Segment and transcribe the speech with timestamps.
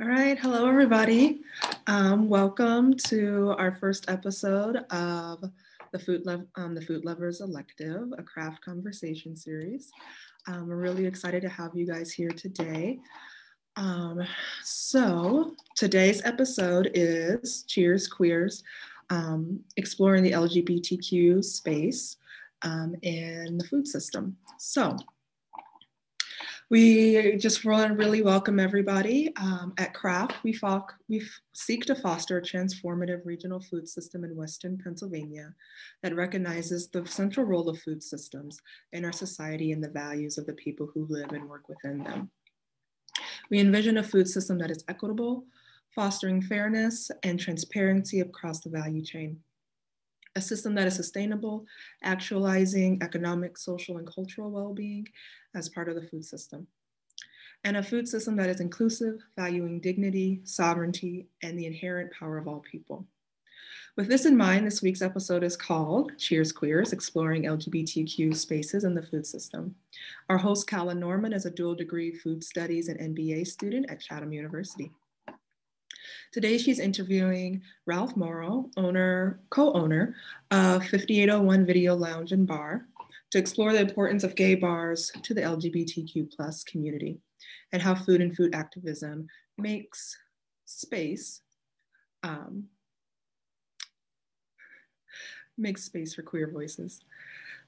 [0.00, 1.42] All right, hello everybody.
[1.86, 5.44] Um, welcome to our first episode of
[5.92, 9.90] the Food, Lo- um, the Food Lovers Elective, a craft conversation series.
[10.48, 13.00] Um, we're really excited to have you guys here today.
[13.76, 14.22] Um,
[14.64, 18.64] so today's episode is Cheers Queers,
[19.10, 22.16] um, exploring the LGBTQ space
[22.62, 24.38] um, in the food system.
[24.58, 24.96] So
[26.72, 29.30] we just want to really welcome everybody.
[29.36, 31.22] Um, at CRAFT, we, fo- we
[31.52, 35.52] seek to foster a transformative regional food system in Western Pennsylvania
[36.02, 38.58] that recognizes the central role of food systems
[38.94, 42.30] in our society and the values of the people who live and work within them.
[43.50, 45.44] We envision a food system that is equitable,
[45.94, 49.40] fostering fairness and transparency across the value chain.
[50.34, 51.66] A system that is sustainable,
[52.02, 55.06] actualizing economic, social, and cultural well-being
[55.54, 56.66] as part of the food system.
[57.64, 62.48] And a food system that is inclusive, valuing dignity, sovereignty, and the inherent power of
[62.48, 63.06] all people.
[63.94, 68.94] With this in mind, this week's episode is called Cheers Queers, Exploring LGBTQ Spaces in
[68.94, 69.74] the Food System.
[70.30, 74.32] Our host, Calla Norman, is a dual degree food studies and MBA student at Chatham
[74.32, 74.90] University.
[76.32, 80.14] Today, she's interviewing Ralph Morrow, owner, co-owner
[80.50, 82.86] of 5801 Video Lounge and Bar,
[83.30, 87.18] to explore the importance of gay bars to the LGBTQ plus community
[87.72, 89.26] and how food and food activism
[89.58, 90.16] makes
[90.66, 91.40] space
[92.22, 92.68] um,
[95.58, 97.00] makes space for queer voices.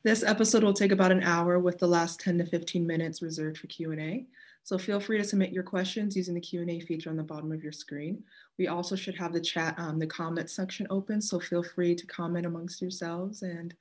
[0.04, 3.56] This episode will take about an hour with the last 10 to 15 minutes reserved
[3.56, 4.26] for Q&A.
[4.62, 7.62] So feel free to submit your questions using the Q&A feature on the bottom of
[7.62, 8.22] your screen.
[8.58, 12.06] We also should have the chat, um, the comment section open, so feel free to
[12.06, 13.40] comment amongst yourselves.
[13.40, 13.72] And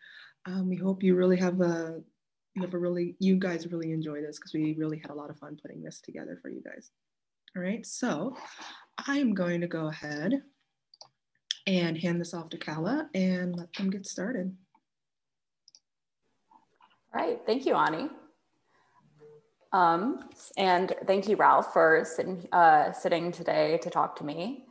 [0.45, 2.01] um, we hope you really have a,
[2.55, 5.29] you have a really, you guys really enjoy this because we really had a lot
[5.29, 6.91] of fun putting this together for you guys.
[7.57, 8.37] All right, so
[8.97, 10.41] I'm going to go ahead
[11.67, 14.55] and hand this off to Calla and let them get started.
[17.15, 18.09] All right, thank you, Ani.
[19.71, 24.65] Um, and thank you, Ralph, for sitting, uh, sitting today to talk to me.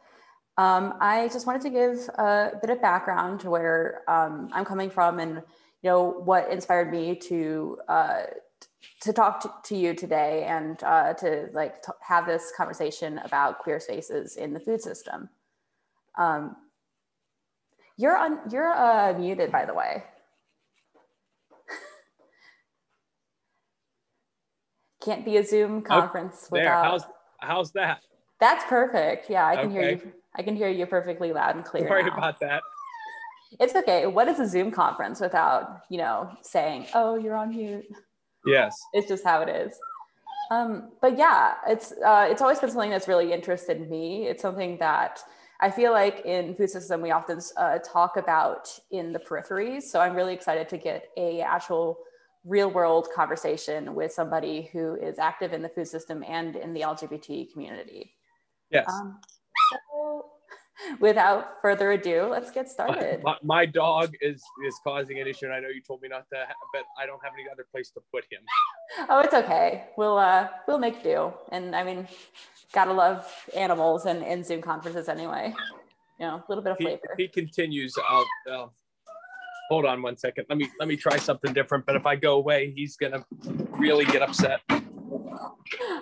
[0.58, 4.90] Um, I just wanted to give a bit of background to where um, I'm coming
[4.90, 8.22] from and you know what inspired me to uh,
[9.02, 13.78] to talk to, to, you today and uh, to like have this conversation about queer
[13.78, 15.28] spaces in the food system.
[16.18, 16.56] Um,
[17.96, 20.04] you're on, you're uh, muted, by the way.
[25.04, 26.64] Can't be a Zoom conference oh, there.
[26.64, 26.84] without.
[26.84, 27.04] How's
[27.38, 28.02] how's that?
[28.40, 29.30] That's perfect.
[29.30, 29.74] Yeah, I can okay.
[29.74, 30.12] hear you.
[30.34, 31.86] I can hear you perfectly loud and clear.
[31.86, 32.16] Sorry now.
[32.16, 32.62] about that.
[33.60, 34.06] It's okay.
[34.06, 37.84] What is a Zoom conference without you know saying, "Oh, you're on mute"?
[38.46, 38.74] Yes.
[38.94, 39.78] It's just how it is.
[40.50, 44.26] Um, but yeah, it's uh, it's always been something that's really interested me.
[44.26, 45.20] It's something that
[45.60, 49.82] I feel like in food system we often uh, talk about in the peripheries.
[49.82, 51.98] So I'm really excited to get a actual
[52.44, 56.80] real world conversation with somebody who is active in the food system and in the
[56.80, 58.14] LGBT community.
[58.70, 58.86] Yes.
[58.88, 59.20] Um,
[59.70, 60.26] so
[61.00, 63.22] without further ado, let's get started.
[63.22, 66.28] My, my, dog is is causing an issue, and I know you told me not
[66.30, 68.40] to, but I don't have any other place to put him.
[69.08, 69.84] Oh, it's okay.
[69.96, 71.32] We'll uh, we'll make do.
[71.50, 72.08] And I mean,
[72.72, 75.54] gotta love animals and, and Zoom conferences anyway.
[76.18, 77.14] You know, a little bit of flavor.
[77.16, 77.94] He, he continues.
[78.08, 78.74] I'll, I'll
[79.68, 80.46] hold on one second.
[80.48, 81.86] Let me let me try something different.
[81.86, 83.24] But if I go away, he's gonna
[83.70, 84.60] really get upset.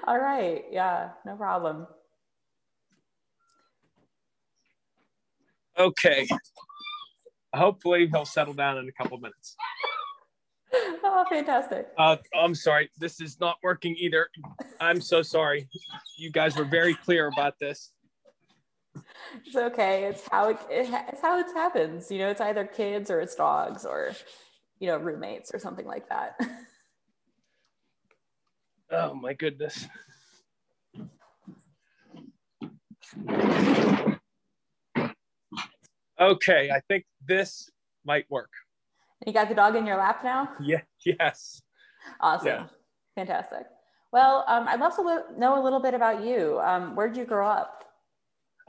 [0.07, 0.65] All right.
[0.71, 1.87] Yeah, no problem.
[5.79, 6.29] Okay.
[7.55, 9.57] Hopefully he'll settle down in a couple minutes.
[11.03, 11.89] Oh, fantastic.
[11.99, 12.91] Uh, I'm sorry.
[12.99, 14.29] This is not working either.
[14.81, 15.69] I'm so sorry.
[16.17, 17.91] You guys were very clear about this.
[19.47, 20.05] It's okay.
[20.05, 22.11] It's how it, it's how it happens.
[22.11, 24.13] You know, it's either kids or it's dogs or,
[24.79, 26.39] you know, roommates or something like that.
[28.93, 29.87] Oh my goodness.
[36.21, 37.71] Okay, I think this
[38.05, 38.51] might work.
[39.25, 40.51] You got the dog in your lap now?
[40.61, 41.63] Yeah, yes.
[42.21, 42.47] Awesome.
[42.47, 42.67] Yeah.
[43.15, 43.67] Fantastic.
[44.13, 46.59] Well, um, I'd love to know a little bit about you.
[46.61, 47.85] Um, where did you grow up?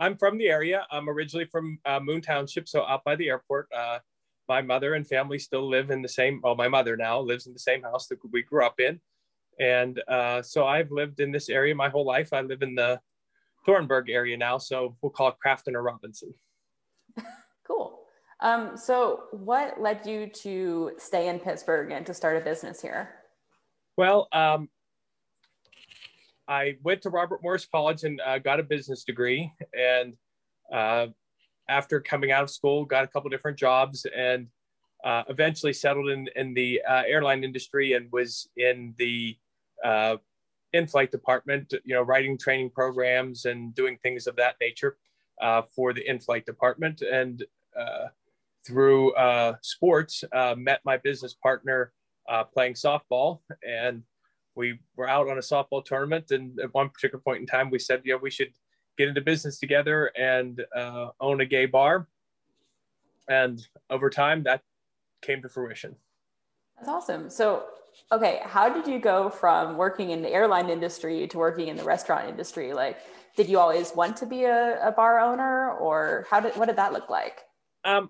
[0.01, 0.85] I'm from the area.
[0.91, 3.67] I'm originally from uh, Moon Township, so out by the airport.
[3.71, 3.99] Uh,
[4.49, 7.53] my mother and family still live in the same, well, my mother now lives in
[7.53, 8.99] the same house that we grew up in.
[9.59, 12.33] And uh, so I've lived in this area my whole life.
[12.33, 12.99] I live in the
[13.63, 16.33] Thornburg area now, so we'll call it Crafton or Robinson.
[17.63, 17.99] cool.
[18.39, 23.09] Um, so, what led you to stay in Pittsburgh and to start a business here?
[23.97, 24.67] Well, um,
[26.51, 29.53] I went to Robert Morris College and uh, got a business degree.
[29.73, 30.15] And
[30.69, 31.07] uh,
[31.69, 34.47] after coming out of school, got a couple different jobs and
[35.05, 39.37] uh, eventually settled in, in the uh, airline industry and was in the
[39.85, 40.17] uh,
[40.73, 44.97] in-flight department, you know, writing training programs and doing things of that nature
[45.41, 47.01] uh, for the in-flight department.
[47.01, 47.45] And
[48.67, 49.13] through
[49.61, 50.25] sports,
[50.57, 51.93] met my business partner
[52.53, 54.03] playing softball and
[54.55, 57.79] we were out on a softball tournament, and at one particular point in time, we
[57.79, 58.53] said, "Yeah, we should
[58.97, 62.07] get into business together and uh, own a gay bar."
[63.29, 64.61] And over time, that
[65.21, 65.95] came to fruition.
[66.77, 67.29] That's awesome.
[67.29, 67.65] So,
[68.11, 71.83] okay, how did you go from working in the airline industry to working in the
[71.83, 72.73] restaurant industry?
[72.73, 72.97] Like,
[73.37, 76.75] did you always want to be a, a bar owner, or how did what did
[76.75, 77.41] that look like?
[77.83, 78.09] Um,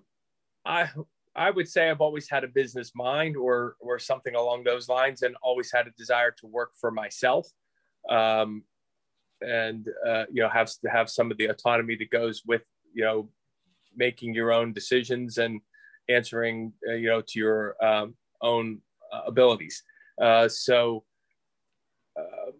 [0.64, 0.88] I
[1.34, 5.22] I would say I've always had a business mind or or something along those lines,
[5.22, 7.48] and always had a desire to work for myself,
[8.10, 8.62] um,
[9.40, 12.62] and uh, you know have have some of the autonomy that goes with
[12.92, 13.30] you know
[13.96, 15.60] making your own decisions and
[16.08, 18.80] answering uh, you know to your um, own
[19.12, 19.82] uh, abilities.
[20.20, 21.04] Uh, so
[22.18, 22.50] uh,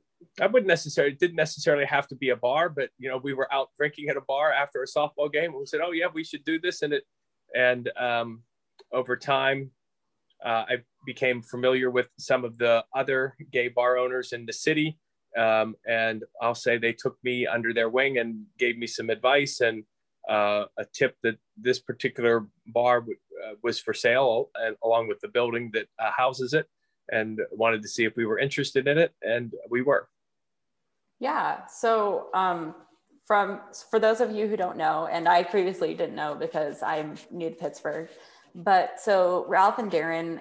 [0.41, 3.53] I wouldn't necessarily didn't necessarily have to be a bar, but you know we were
[3.53, 6.25] out drinking at a bar after a softball game, and we said, "Oh yeah, we
[6.25, 7.05] should do this," and it
[7.55, 8.43] and um,
[8.93, 9.71] over time,
[10.45, 14.99] uh, I became familiar with some of the other gay bar owners in the city.
[15.37, 19.61] Um, and I'll say they took me under their wing and gave me some advice
[19.61, 19.85] and
[20.29, 25.21] uh, a tip that this particular bar w- uh, was for sale and along with
[25.21, 26.67] the building that uh, houses it
[27.11, 30.09] and wanted to see if we were interested in it and we were
[31.19, 32.75] yeah so um,
[33.27, 37.17] from for those of you who don't know and i previously didn't know because i'm
[37.31, 38.09] new to pittsburgh
[38.55, 40.41] but so Ralph and Darren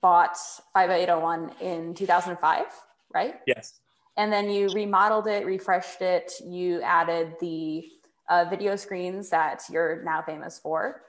[0.00, 0.36] bought
[0.74, 2.66] 5801 in 2005,
[3.14, 3.36] right?
[3.46, 3.80] Yes.
[4.16, 7.84] And then you remodeled it, refreshed it, you added the
[8.28, 11.02] uh, video screens that you're now famous for.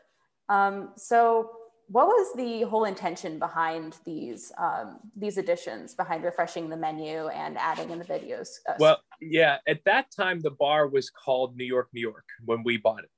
[0.50, 1.52] Um, so,
[1.88, 7.58] what was the whole intention behind these um, these additions, behind refreshing the menu and
[7.58, 8.48] adding in the videos?
[8.68, 12.64] Uh, well, yeah, at that time the bar was called New York, New York when
[12.64, 13.12] we bought it,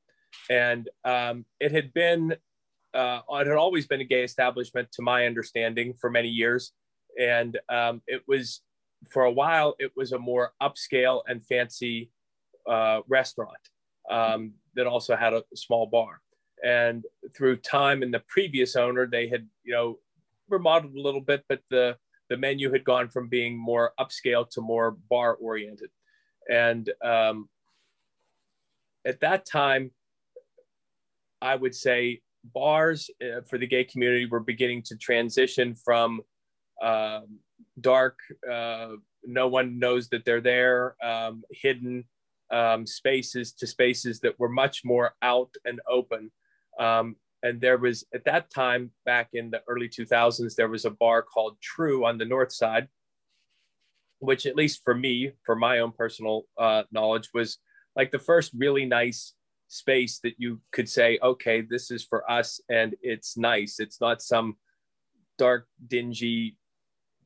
[0.50, 2.36] and um, it had been
[2.98, 6.72] uh, it had always been a gay establishment, to my understanding, for many years,
[7.20, 8.62] and um, it was
[9.12, 12.10] for a while it was a more upscale and fancy
[12.68, 13.58] uh, restaurant
[14.10, 16.22] um, that also had a small bar.
[16.66, 20.00] And through time and the previous owner, they had you know
[20.50, 21.98] remodeled a little bit, but the
[22.30, 25.89] the menu had gone from being more upscale to more bar oriented.
[26.50, 27.48] And um,
[29.06, 29.92] at that time,
[31.42, 32.22] I would say
[32.54, 36.22] bars uh, for the gay community were beginning to transition from
[36.82, 37.39] um,
[37.80, 38.89] dark, uh,
[39.24, 42.06] no one knows that they're there, um, hidden
[42.51, 46.32] um, spaces to spaces that were much more out and open.
[46.80, 50.92] Um, and there was, at that time, back in the early 2000s, there was a
[50.92, 52.88] bar called True on the north side,
[54.20, 57.60] which, at least for me, for my own personal uh, knowledge, was
[57.96, 59.34] like the first really nice
[59.67, 63.79] space that you could say, okay, this is for us and it's nice.
[63.79, 64.55] It's not some
[65.38, 66.57] dark, dingy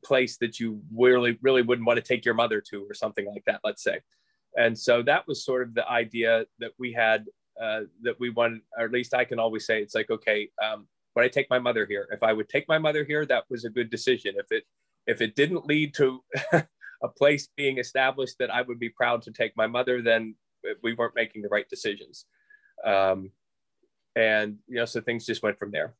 [0.04, 3.44] place that you really, really wouldn't want to take your mother to or something like
[3.46, 4.00] that, let's say.
[4.56, 7.24] And so that was sort of the idea that we had
[7.60, 10.86] uh, that we wanted, or at least I can always say, it's like, okay, um,
[11.14, 12.08] would I take my mother here?
[12.10, 14.34] If I would take my mother here, that was a good decision.
[14.36, 14.64] If it,
[15.06, 19.32] if it didn't lead to a place being established that I would be proud to
[19.32, 20.34] take my mother, then
[20.82, 22.26] we weren't making the right decisions.
[22.84, 23.30] Um,
[24.16, 25.94] and, you know, so things just went from there.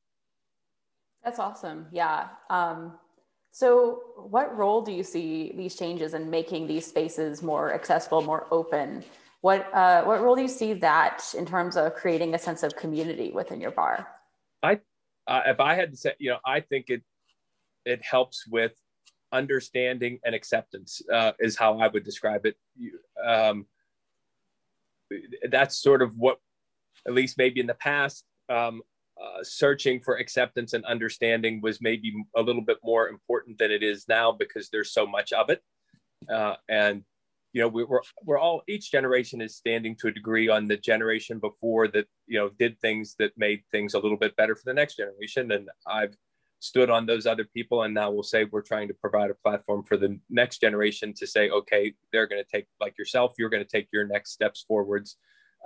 [1.25, 1.87] That's awesome.
[1.93, 2.29] Yeah.
[2.51, 2.95] Um,
[3.53, 8.47] so, what role do you see these changes in making these spaces more accessible, more
[8.51, 9.05] open?
[9.43, 12.75] What uh, what role do you see that in terms of creating a sense of
[12.77, 14.09] community within your bar?
[14.63, 14.81] I,
[15.27, 17.03] uh, if I had to say, you know, I think it
[17.85, 18.73] it helps with
[19.33, 22.57] understanding and acceptance uh, is how I would describe it.
[23.23, 23.67] Um,
[25.51, 26.39] that's sort of what
[27.07, 28.83] at least maybe in the past, um,
[29.23, 33.83] uh, searching for acceptance and understanding was maybe a little bit more important than it
[33.83, 35.61] is now because there's so much of it.
[36.33, 37.03] Uh, and
[37.53, 40.77] you know we, we're we're all each generation is standing to a degree on the
[40.77, 44.63] generation before that you know did things that made things a little bit better for
[44.65, 46.15] the next generation and i've
[46.63, 49.83] stood on those other people and now we'll say we're trying to provide a platform
[49.83, 53.65] for the next generation to say okay they're going to take like yourself you're going
[53.65, 55.17] to take your next steps forwards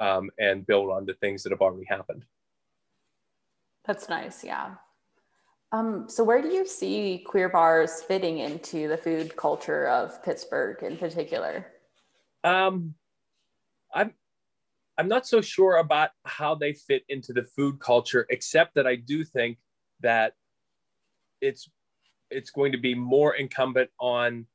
[0.00, 2.24] um, and build on the things that have already happened.
[3.86, 4.42] That's nice.
[4.44, 4.74] Yeah.
[5.72, 10.82] Um, so where do you see queer bars fitting into the food culture of Pittsburgh
[10.82, 11.66] in particular?
[12.44, 12.94] Um,
[13.94, 14.12] I'm
[14.98, 18.96] I'm not so sure about how they fit into the food culture, except that I
[18.96, 19.58] do think
[20.00, 20.32] that
[21.40, 21.68] it's
[22.30, 24.46] it's going to be more incumbent on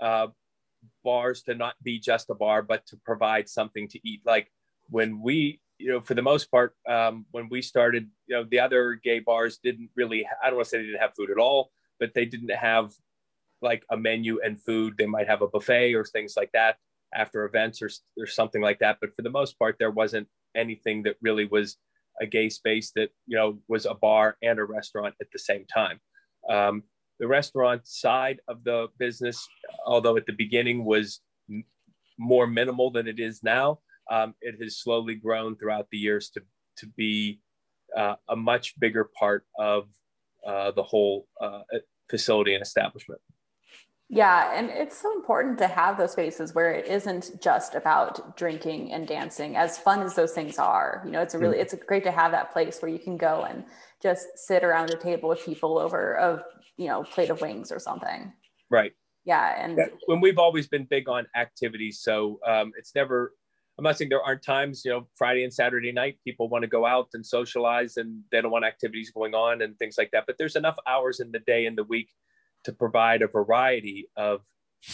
[0.00, 0.28] uh,
[1.04, 4.20] bars to not be just a bar, but to provide something to eat.
[4.24, 4.50] Like
[4.88, 8.60] when we, you know, for the most part, um, when we started, you know, the
[8.60, 11.38] other gay bars didn't really, I don't want to say they didn't have food at
[11.38, 12.92] all, but they didn't have
[13.62, 14.94] like a menu and food.
[14.96, 16.76] They might have a buffet or things like that
[17.14, 18.98] after events or, or something like that.
[19.00, 21.76] But for the most part, there wasn't anything that really was
[22.20, 25.64] a gay space that, you know, was a bar and a restaurant at the same
[25.66, 26.00] time.
[26.50, 26.82] Um,
[27.18, 29.46] the restaurant side of the business,
[29.86, 31.64] although at the beginning was m-
[32.18, 33.78] more minimal than it is now,
[34.10, 36.42] um, it has slowly grown throughout the years to,
[36.78, 37.40] to be
[37.96, 39.88] uh, a much bigger part of
[40.46, 41.60] uh, the whole uh,
[42.08, 43.20] facility and establishment.
[44.12, 48.92] Yeah, and it's so important to have those spaces where it isn't just about drinking
[48.92, 49.54] and dancing.
[49.54, 51.76] As fun as those things are, you know, it's a really mm-hmm.
[51.76, 53.62] it's great to have that place where you can go and
[54.02, 56.44] just sit around a table with people over a
[56.76, 58.32] you know plate of wings or something.
[58.70, 58.92] Right.
[59.24, 63.34] Yeah, and yeah, when we've always been big on activities, so um, it's never.
[63.78, 66.68] I'm not saying there aren't times, you know, Friday and Saturday night, people want to
[66.68, 70.24] go out and socialize and they don't want activities going on and things like that.
[70.26, 72.10] But there's enough hours in the day and the week
[72.64, 74.42] to provide a variety of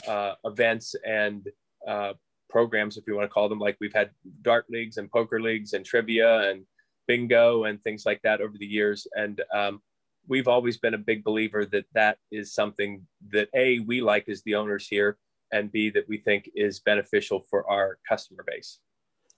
[0.06, 1.48] uh, events and
[1.88, 2.12] uh,
[2.48, 3.58] programs, if you want to call them.
[3.58, 4.10] Like we've had
[4.42, 6.64] dart leagues and poker leagues and trivia and
[7.06, 9.06] bingo and things like that over the years.
[9.14, 9.82] And um,
[10.28, 14.42] we've always been a big believer that that is something that A, we like as
[14.42, 15.18] the owners here,
[15.52, 18.80] and B, that we think is beneficial for our customer base.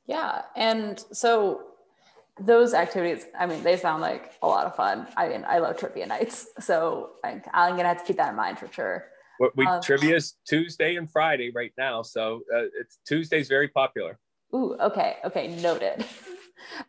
[0.07, 0.43] Yeah.
[0.57, 1.63] And so
[2.41, 5.07] those activities, I mean, they sound like a lot of fun.
[5.17, 8.37] I mean, I love trivia nights, so I, am gonna have to keep that in
[8.37, 9.07] mind for sure.
[9.39, 13.69] What we um, trivia is Tuesday and Friday right now, so uh, it's Tuesday's very
[13.69, 14.19] popular.
[14.55, 16.05] Ooh, okay, okay, noted.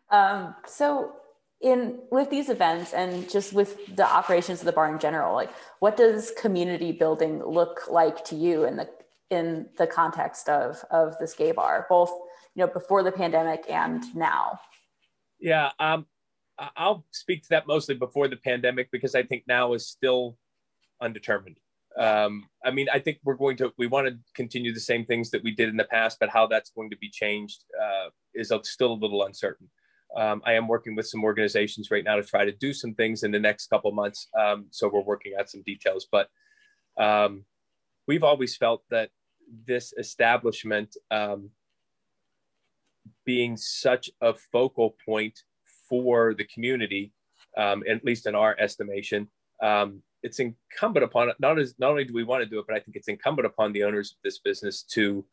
[0.10, 1.14] um, so
[1.62, 5.52] in with these events and just with the operations of the bar in general, like
[5.80, 8.90] what does community building look like to you in the
[9.30, 12.10] in the context of of this gay bar, both
[12.56, 14.60] you know before the pandemic and now?
[15.40, 16.06] Yeah, um,
[16.76, 20.38] I'll speak to that mostly before the pandemic because I think now is still
[21.02, 21.58] undetermined.
[21.98, 25.32] Um, I mean, I think we're going to we want to continue the same things
[25.32, 28.52] that we did in the past, but how that's going to be changed uh, is
[28.64, 29.70] still a little uncertain.
[30.18, 33.24] Um, I am working with some organizations right now to try to do some things
[33.24, 34.28] in the next couple months.
[34.38, 36.30] Um, so we're working out some details, but
[36.98, 37.46] um,
[38.08, 39.12] we've always felt that
[39.68, 41.52] this establishment um,
[43.24, 45.40] being such a focal point
[45.88, 47.14] for the community,
[47.58, 49.28] um, at least in our estimation,
[49.62, 52.76] um, it's incumbent upon not as not only do we want to do it, but
[52.76, 55.26] I think it's incumbent upon the owners of this business to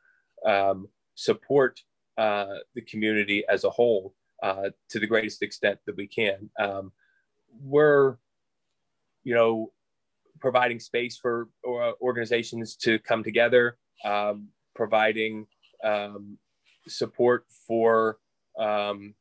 [1.14, 1.80] support
[2.18, 6.50] uh, the community as a whole uh, to the greatest extent that we can.
[6.58, 6.92] Um,
[7.62, 8.16] we're,
[9.24, 9.72] you know,
[10.40, 15.46] providing space for uh, organizations to come together, um, providing
[15.82, 16.38] um,
[16.86, 18.18] support for
[18.58, 19.14] um,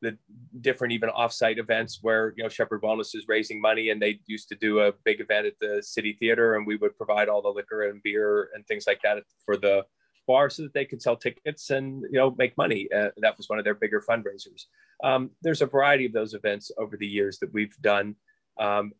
[0.00, 0.16] the
[0.60, 4.48] different even offsite events where you know Shepherd Wellness is raising money and they used
[4.50, 7.48] to do a big event at the city theater and we would provide all the
[7.48, 9.84] liquor and beer and things like that for the
[10.28, 13.48] bar so that they could sell tickets and you know make money uh, that was
[13.48, 14.66] one of their bigger fundraisers
[15.02, 18.14] um, there's a variety of those events over the years that we've done
[18.60, 18.92] um,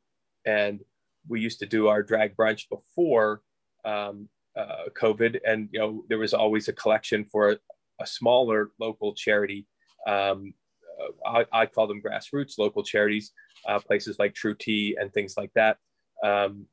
[0.45, 0.81] and
[1.29, 3.43] we used to do our drag brunch before
[3.85, 7.59] um, uh, covid and you know there was always a collection for
[8.01, 9.67] a smaller local charity.
[10.07, 10.55] Um,
[11.01, 13.33] uh, I, I, call them grassroots local charities,
[13.69, 15.79] uh, places like True T and things like that.
[16.25, 16.67] Um,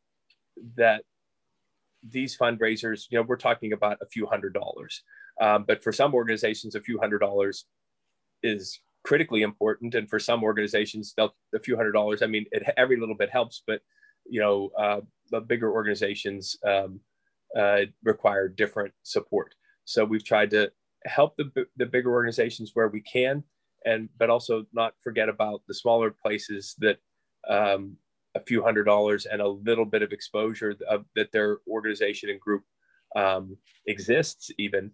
[0.77, 1.03] that
[2.09, 5.03] these fundraisers, you know, we're talking about a few hundred dollars,
[5.41, 7.65] um, but for some organizations, a few hundred dollars
[8.43, 12.21] is critically important, and for some organizations, a few hundred dollars.
[12.21, 13.81] I mean, it, every little bit helps, but
[14.27, 16.99] you know, uh, the bigger organizations um,
[17.57, 19.53] uh, require different support.
[19.85, 20.71] So we've tried to
[21.05, 23.43] help the, the bigger organizations where we can
[23.85, 26.97] and but also not forget about the smaller places that
[27.47, 27.95] um,
[28.35, 32.39] a few hundred dollars and a little bit of exposure of, that their organization and
[32.39, 32.63] group
[33.15, 34.91] um, exists even.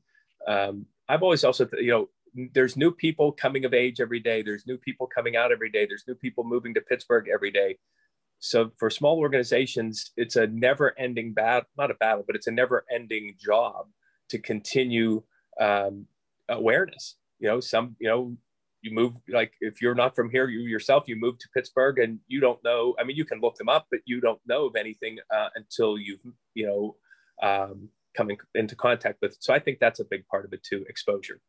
[0.47, 2.09] Um, i've always also you know
[2.53, 4.41] there's new people coming of age every day.
[4.41, 5.85] There's new people coming out every day.
[5.85, 7.77] There's new people moving to pittsburgh every day.
[8.39, 12.51] So for small organizations it's a never ending battle not a battle but it's a
[12.51, 13.87] never ending job
[14.29, 15.21] to continue
[15.59, 16.07] um,
[16.49, 17.15] awareness.
[17.39, 18.35] You know, some you know
[18.81, 22.19] you move like if you're not from here you yourself you move to pittsburgh and
[22.27, 24.75] you don't know i mean you can look them up but you don't know of
[24.75, 26.19] anything uh, until you've
[26.53, 26.95] you know
[27.47, 30.85] um, coming into contact with so i think that's a big part of it too
[30.89, 31.39] exposure.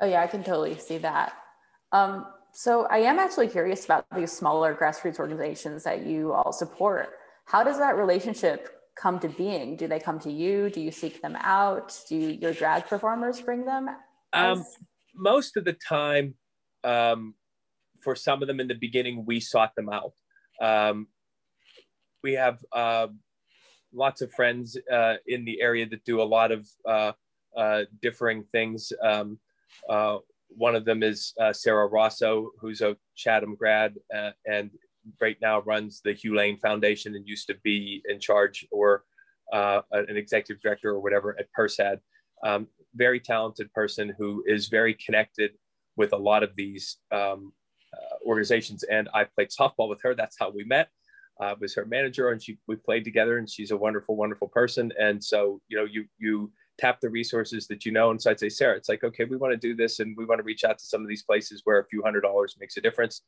[0.00, 1.32] Oh yeah i can totally see that.
[1.92, 7.10] Um, so i am actually curious about these smaller grassroots organizations that you all support.
[7.46, 9.76] How does that relationship come to being?
[9.76, 10.68] Do they come to you?
[10.70, 11.96] Do you seek them out?
[12.08, 13.88] Do your drag performers bring them
[14.32, 14.64] as- um,
[15.14, 16.34] most of the time
[16.86, 17.34] um,
[18.00, 20.12] for some of them in the beginning, we sought them out.
[20.62, 21.08] Um,
[22.22, 23.08] we have uh,
[23.92, 27.12] lots of friends uh, in the area that do a lot of uh,
[27.56, 28.92] uh differing things.
[29.02, 29.38] Um,
[29.88, 30.18] uh,
[30.48, 33.94] one of them is uh, Sarah Rosso, who's a Chatham grad
[34.46, 34.70] and
[35.20, 39.04] right now runs the Hugh Lane Foundation and used to be in charge or
[39.52, 41.98] an executive director or whatever at PERSAD.
[42.44, 45.52] Um, very talented person who is very connected
[45.96, 47.52] with a lot of these um,
[47.94, 48.82] uh, organizations.
[48.84, 50.14] And I played softball with her.
[50.14, 50.88] That's how we met.
[51.40, 53.38] I was her manager, and she we played together.
[53.38, 54.92] And she's a wonderful, wonderful person.
[54.98, 58.10] And so you know, you you tap the resources that you know.
[58.10, 60.24] And so I'd say, Sarah, it's like, okay, we want to do this, and we
[60.24, 62.76] want to reach out to some of these places where a few hundred dollars makes
[62.76, 63.22] a difference.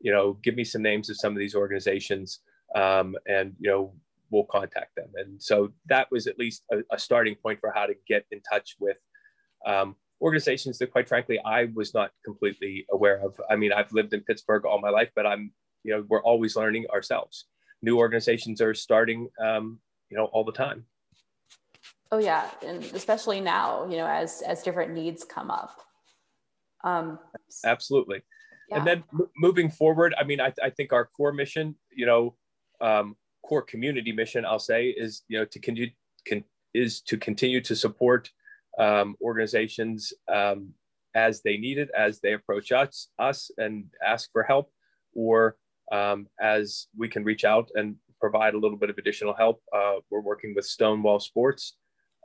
[0.00, 2.40] You know, give me some names of some of these organizations,
[2.74, 3.94] um, and you know,
[4.30, 5.08] we'll contact them.
[5.14, 8.40] And so that was at least a, a starting point for how to get in
[8.42, 8.98] touch with
[9.64, 13.38] um, organizations that quite frankly i was not completely aware of.
[13.50, 15.52] I mean i've lived in pittsburgh all my life but i'm
[15.86, 17.46] you know we're always learning ourselves.
[17.80, 19.78] New organizations are starting um,
[20.10, 20.84] you know all the time.
[22.10, 22.50] Oh yeah.
[22.66, 25.80] And especially now you know as as different needs come up.
[26.84, 27.18] Um,
[27.64, 28.22] absolutely.
[28.68, 28.78] Yeah.
[28.78, 32.34] and then m- moving forward i mean I, I think our core mission you know
[32.80, 35.90] um, core community mission i'll say is you know to continue
[36.28, 36.42] con-
[36.74, 38.30] is to continue to support
[38.78, 40.72] um, organizations um,
[41.14, 44.70] as they need it, as they approach us, us and ask for help,
[45.14, 45.56] or
[45.92, 49.62] um, as we can reach out and provide a little bit of additional help.
[49.74, 51.76] Uh, we're working with Stonewall Sports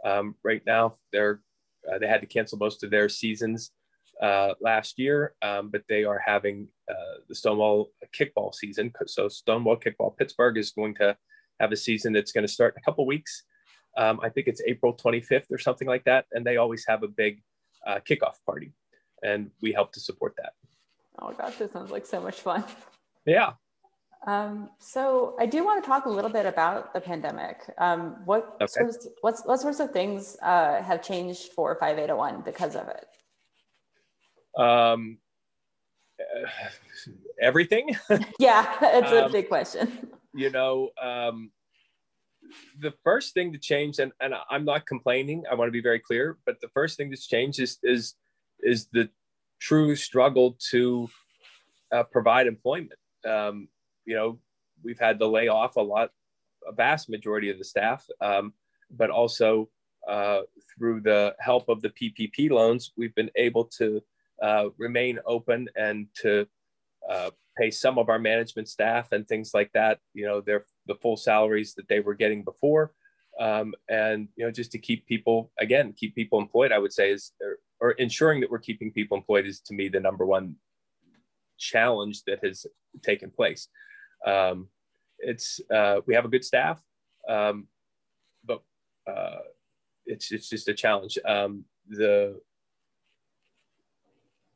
[0.05, 0.95] um, right now.
[1.11, 1.41] They're
[1.91, 3.71] uh, they had to cancel most of their seasons
[4.21, 8.93] uh, last year, um, but they are having uh, the Stonewall kickball season.
[9.07, 11.17] So Stonewall Kickball Pittsburgh is going to
[11.59, 13.43] have a season that's going to start in a couple weeks
[13.97, 16.25] um, I think it's April 25th or something like that.
[16.31, 17.41] And they always have a big
[17.85, 18.71] uh, kickoff party.
[19.23, 20.53] And we help to support that.
[21.19, 22.63] Oh gosh, this sounds like so much fun.
[23.25, 23.51] Yeah.
[24.25, 27.57] Um, so I do want to talk a little bit about the pandemic.
[27.77, 28.67] Um, what, okay.
[28.67, 33.05] sorts, what, what sorts of things uh, have changed for 5801 because of it?
[34.59, 35.17] Um,
[36.19, 36.49] uh,
[37.41, 37.95] everything.
[38.39, 40.09] yeah, it's a um, big question.
[40.33, 41.51] You know, um,
[42.79, 45.99] the first thing to change, and, and I'm not complaining, I want to be very
[45.99, 48.15] clear, but the first thing that's changed is is
[48.59, 49.09] is the
[49.59, 51.09] true struggle to
[51.91, 52.99] uh, provide employment.
[53.25, 53.67] Um,
[54.05, 54.39] you know,
[54.83, 56.11] we've had to lay off a lot,
[56.67, 58.53] a vast majority of the staff, um,
[58.89, 59.69] but also
[60.07, 60.41] uh,
[60.77, 64.01] through the help of the PPP loans, we've been able to
[64.41, 66.47] uh, remain open and to
[67.09, 69.99] uh, pay some of our management staff and things like that.
[70.13, 72.93] You know, their the full salaries that they were getting before,
[73.39, 76.71] um, and you know, just to keep people again, keep people employed.
[76.71, 79.87] I would say is or, or ensuring that we're keeping people employed is to me
[79.87, 80.55] the number one
[81.57, 82.65] challenge that has
[83.01, 83.67] taken place.
[84.25, 84.67] Um,
[85.19, 86.81] it's uh, we have a good staff,
[87.29, 87.67] um,
[88.43, 88.61] but
[89.07, 89.39] uh,
[90.05, 91.17] it's it's just a challenge.
[91.25, 92.39] Um, the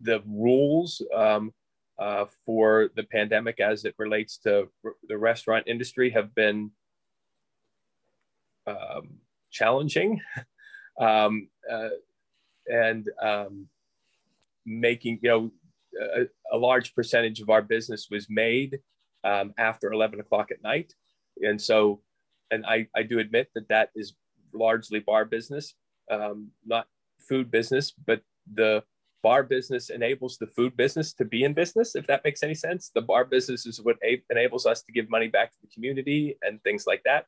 [0.02, 1.54] the rules um,
[1.98, 6.72] uh, for the pandemic as it relates to r- the restaurant industry have been
[8.68, 9.20] um,
[9.52, 10.22] challenging
[11.00, 11.90] um, uh,
[12.68, 13.68] and um,
[14.66, 15.52] making, you know,
[16.02, 18.80] a, a, large percentage of our business was made
[19.24, 20.94] um, after 11 o'clock at night.
[21.42, 22.02] And so,
[22.52, 24.14] and I, I do admit that that is
[24.54, 25.76] largely bar business,
[26.12, 26.88] um, not
[27.20, 28.22] food business, but
[28.54, 28.84] the
[29.26, 32.92] bar business enables the food business to be in business, if that makes any sense.
[32.94, 36.38] The bar business is what a- enables us to give money back to the community
[36.44, 37.26] and things like that.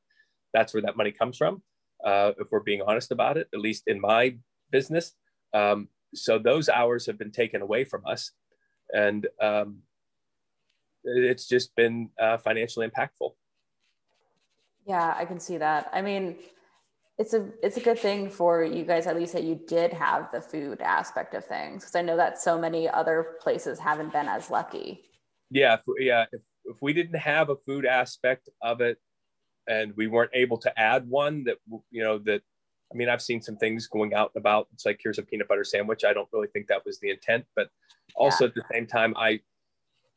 [0.54, 1.64] That's where that money comes from,
[2.06, 4.38] uh, if we're being honest about it, at least in my
[4.70, 5.16] business.
[5.56, 8.32] Um, so those hours have been taken away from us.
[8.94, 9.70] And um,
[11.04, 13.32] it's just been uh, financially impactful.
[14.86, 15.90] Yeah, I can see that.
[15.92, 16.38] I mean,
[17.18, 20.32] it's a it's a good thing for you guys at least that you did have
[20.32, 24.28] the food aspect of things because I know that so many other places haven't been
[24.28, 25.04] as lucky.
[25.50, 26.26] Yeah, if, yeah.
[26.32, 29.00] If, if we didn't have a food aspect of it,
[29.68, 31.58] and we weren't able to add one that
[31.92, 32.42] you know that
[32.92, 34.68] I mean, I've seen some things going out and about.
[34.74, 36.06] It's like here's a peanut butter sandwich.
[36.06, 37.70] I don't really think that was the intent, but
[38.16, 38.50] also yeah.
[38.50, 39.40] at the same time, I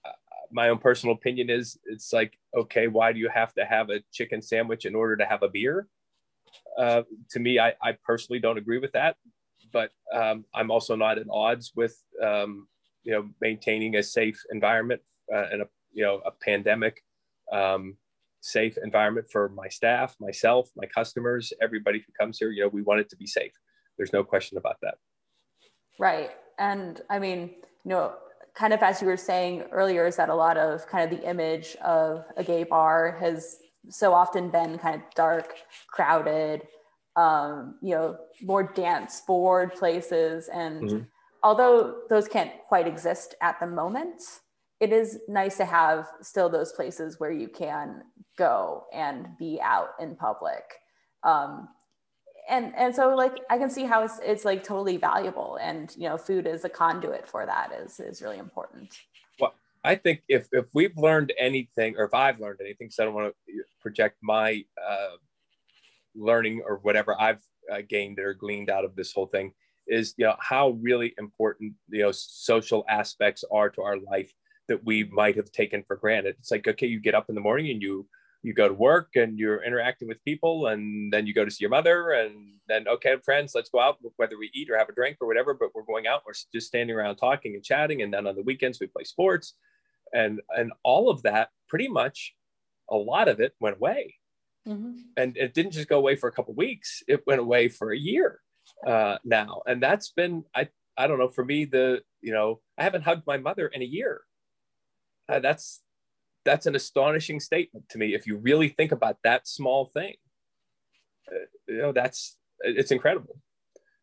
[0.05, 0.13] uh,
[0.53, 4.01] my own personal opinion is it's like okay, why do you have to have a
[4.13, 5.89] chicken sandwich in order to have a beer?
[6.79, 9.17] Uh, to me, I, I personally don't agree with that,
[9.73, 12.67] but um, I'm also not at odds with um,
[13.03, 15.03] you know maintaining a safe environment
[15.35, 17.03] uh, and a you know a pandemic
[17.53, 17.97] um,
[18.41, 22.51] safe environment for my staff, myself, my customers, everybody who comes here.
[22.51, 23.53] You know, we want it to be safe.
[23.97, 24.95] There's no question about that.
[25.99, 27.51] Right, and I mean,
[27.85, 28.15] you know,
[28.55, 31.29] kind of as you were saying earlier, is that a lot of kind of the
[31.29, 35.55] image of a gay bar has so often been kind of dark,
[35.88, 36.66] crowded,
[37.16, 40.49] um, you know, more dance board places.
[40.49, 41.03] And mm-hmm.
[41.43, 44.23] although those can't quite exist at the moment,
[44.81, 48.03] it is nice to have still those places where you can
[48.38, 50.64] go and be out in public.
[51.23, 51.69] Um,
[52.49, 56.09] and and so like I can see how it's it's like totally valuable, and you
[56.09, 58.99] know, food is a conduit for that is is really important.
[59.38, 63.05] Well, I think if if we've learned anything, or if I've learned anything, because I
[63.05, 65.16] don't want to project my uh,
[66.14, 69.53] learning or whatever I've uh, gained or gleaned out of this whole thing,
[69.87, 74.33] is you know how really important you know social aspects are to our life
[74.69, 76.37] that we might have taken for granted.
[76.38, 78.07] It's like okay, you get up in the morning and you
[78.43, 81.62] you go to work and you're interacting with people and then you go to see
[81.62, 84.95] your mother and then okay friends let's go out whether we eat or have a
[84.95, 88.12] drink or whatever but we're going out we're just standing around talking and chatting and
[88.14, 89.55] then on the weekends we play sports
[90.12, 92.35] and and all of that pretty much
[92.90, 94.14] a lot of it went away.
[94.68, 94.92] Mm-hmm.
[95.16, 97.99] and it didn't just go away for a couple weeks it went away for a
[97.99, 98.40] year
[98.87, 99.62] uh, now.
[99.66, 100.68] And that's been i
[100.99, 103.87] i don't know for me the you know i haven't hugged my mother in a
[103.87, 104.20] year.
[105.29, 105.83] Uh, that's
[106.44, 110.14] that's an astonishing statement to me if you really think about that small thing.
[111.27, 113.40] Uh, you know that's it's incredible.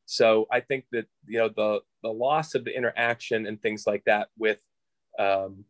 [0.05, 4.03] So i think that you know the the loss of the interaction and things like
[4.05, 4.59] that with
[5.19, 5.65] um,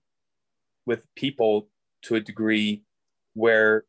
[0.88, 1.70] with people
[2.02, 2.84] to a degree
[3.36, 3.86] where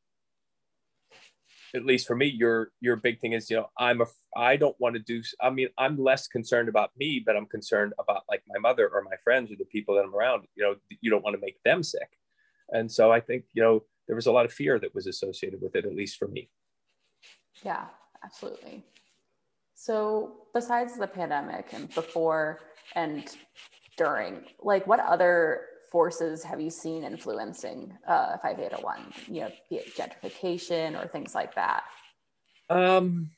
[1.74, 4.06] at least for me your your big thing is you know i'm a
[4.37, 7.92] i don't want to do i mean i'm less concerned about me but i'm concerned
[7.98, 10.74] about like my mother or my friends or the people that i'm around you know
[11.02, 12.08] you don't want to make them sick
[12.70, 15.61] and so I think, you know, there was a lot of fear that was associated
[15.61, 16.50] with it, at least for me.
[17.64, 17.87] Yeah,
[18.24, 18.84] absolutely.
[19.74, 22.61] So besides the pandemic and before
[22.94, 23.24] and
[23.96, 29.94] during, like what other forces have you seen influencing uh, 5801, you know, be it
[29.96, 31.85] gentrification or things like that?
[32.70, 33.31] Um,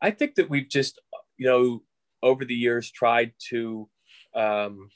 [0.00, 1.00] I think that we've just,
[1.36, 1.82] you know,
[2.22, 3.88] over the years tried to
[4.34, 4.90] um,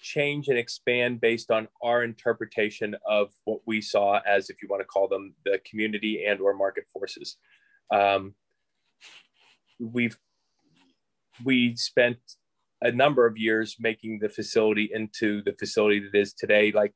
[0.00, 4.80] change and expand based on our interpretation of what we saw as, if you want
[4.80, 7.36] to call them, the community and or market forces.
[7.92, 8.34] Um,
[9.78, 10.18] we've
[11.44, 12.18] we spent
[12.82, 16.72] a number of years making the facility into the facility that is today.
[16.72, 16.94] Like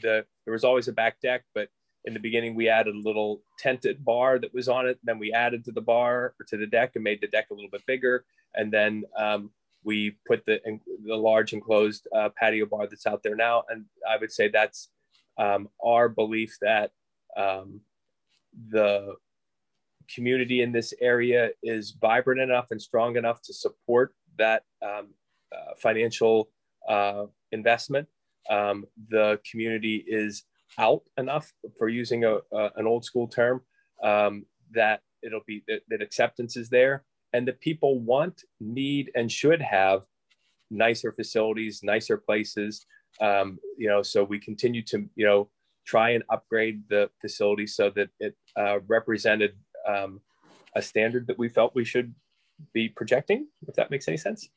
[0.00, 1.68] the there was always a back deck, but
[2.04, 4.98] in the beginning we added a little tented bar that was on it.
[5.04, 7.54] Then we added to the bar or to the deck and made the deck a
[7.54, 8.24] little bit bigger.
[8.54, 9.50] And then um,
[9.84, 10.60] we put the
[11.04, 14.88] the large enclosed uh, patio bar that's out there now, and I would say that's
[15.38, 16.92] um, our belief that
[17.36, 17.80] um,
[18.68, 19.16] the
[20.12, 25.08] community in this area is vibrant enough and strong enough to support that um,
[25.54, 26.50] uh, financial
[26.88, 28.08] uh, investment.
[28.50, 30.44] Um, the community is
[30.78, 32.38] out enough, for using a,
[32.76, 33.62] an old school term,
[34.02, 39.30] um, that it'll be that, that acceptance is there and the people want, need, and
[39.30, 40.02] should have
[40.70, 42.86] nicer facilities, nicer places.
[43.20, 45.48] Um, you know, so we continue to you know
[45.86, 49.52] try and upgrade the facility so that it uh, represented
[49.86, 50.20] um,
[50.76, 52.14] a standard that we felt we should
[52.72, 54.48] be projecting, if that makes any sense,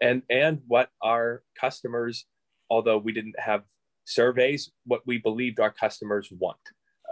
[0.00, 2.26] and and what our customers,
[2.70, 3.62] although we didn't have
[4.04, 6.58] surveys, what we believed our customers want.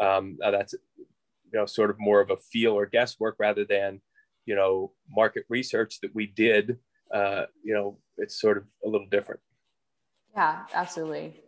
[0.00, 4.00] Um, that's you know sort of more of a feel or guesswork rather than
[4.46, 6.78] you know market research that we did.
[7.12, 9.40] Uh, you know it's sort of a little different.
[10.34, 11.40] Yeah absolutely.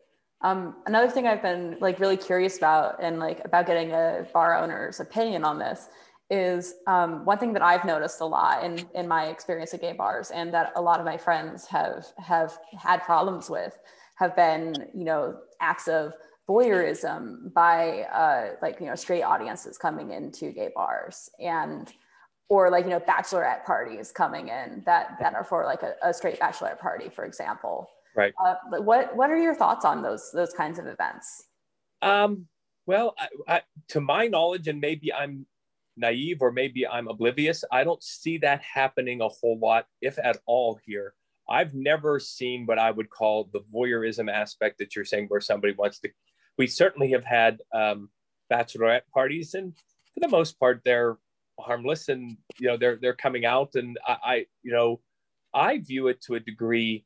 [0.42, 4.54] Um, another thing i've been like really curious about and like about getting a bar
[4.58, 5.88] owner's opinion on this
[6.34, 6.60] is
[6.94, 10.26] um, one thing that i've noticed a lot in in my experience at gay bars
[10.38, 12.50] and that a lot of my friends have have
[12.88, 13.74] had problems with
[14.22, 14.64] have been
[15.00, 15.22] you know
[15.60, 16.14] acts of
[16.48, 21.92] voyeurism by uh, like you know straight audiences coming into gay bars and
[22.48, 26.12] or like you know bachelorette parties coming in that that are for like a, a
[26.12, 27.88] straight bachelorette party for example.
[28.16, 28.34] Right.
[28.44, 28.56] Uh,
[28.90, 31.26] what what are your thoughts on those those kinds of events?
[32.02, 32.32] Um
[32.86, 35.46] Well, I, I, to my knowledge, and maybe I'm
[35.96, 40.38] naive or maybe I'm oblivious, I don't see that happening a whole lot, if at
[40.46, 41.14] all, here.
[41.48, 45.74] I've never seen what I would call the voyeurism aspect that you're saying, where somebody
[45.74, 46.10] wants to.
[46.56, 48.08] We certainly have had um,
[48.50, 49.74] bachelorette parties, and
[50.14, 51.18] for the most part, they're
[51.60, 55.00] harmless, and you know they're they're coming out, and I, I you know
[55.52, 57.04] I view it to a degree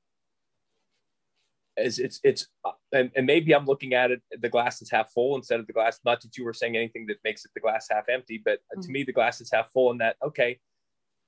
[1.79, 2.47] as it's it's
[2.93, 5.73] and, and maybe I'm looking at it the glass is half full instead of the
[5.73, 6.01] glass.
[6.05, 8.81] Not that you were saying anything that makes it the glass half empty, but mm-hmm.
[8.81, 10.59] to me the glass is half full, and that okay,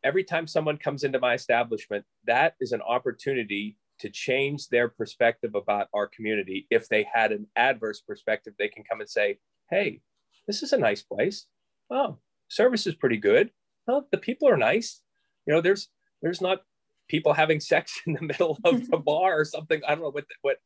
[0.04, 5.54] every time someone comes into my establishment, that is an opportunity to change their perspective
[5.54, 6.66] about our community.
[6.70, 9.38] If they had an adverse perspective, they can come and say,
[9.70, 10.00] "Hey,
[10.46, 11.46] this is a nice place.
[11.90, 13.50] Oh, service is pretty good.
[13.88, 15.00] Oh, the people are nice.
[15.46, 15.88] You know, there's
[16.22, 16.62] there's not
[17.10, 19.82] people having sex in the middle of the bar or something.
[19.86, 20.56] I don't know what what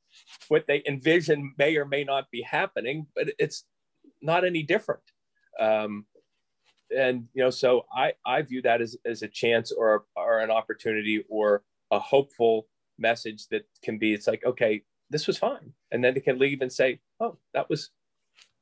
[0.49, 3.65] what they envision may or may not be happening, but it's
[4.21, 5.03] not any different.
[5.59, 6.07] Um,
[6.97, 10.51] and you know, so I I view that as as a chance or or an
[10.51, 14.13] opportunity or a hopeful message that can be.
[14.13, 17.71] It's like okay, this was fine, and then they can leave and say, oh, that
[17.71, 17.91] was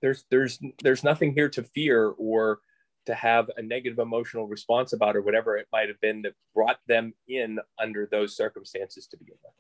[0.01, 2.61] there's there's there's nothing here to fear or
[3.07, 6.79] to have a negative emotional response about or whatever it might have been that brought
[6.87, 9.53] them in under those circumstances to begin with.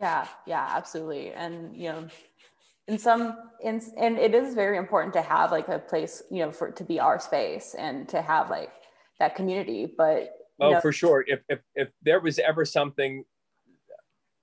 [0.00, 1.32] Yeah, yeah, absolutely.
[1.32, 2.08] And you know,
[2.86, 6.50] in some in and it is very important to have like a place, you know,
[6.50, 8.70] for to be our space and to have like
[9.18, 9.92] that community.
[9.96, 11.24] But oh, know, for sure.
[11.26, 13.24] If if if there was ever something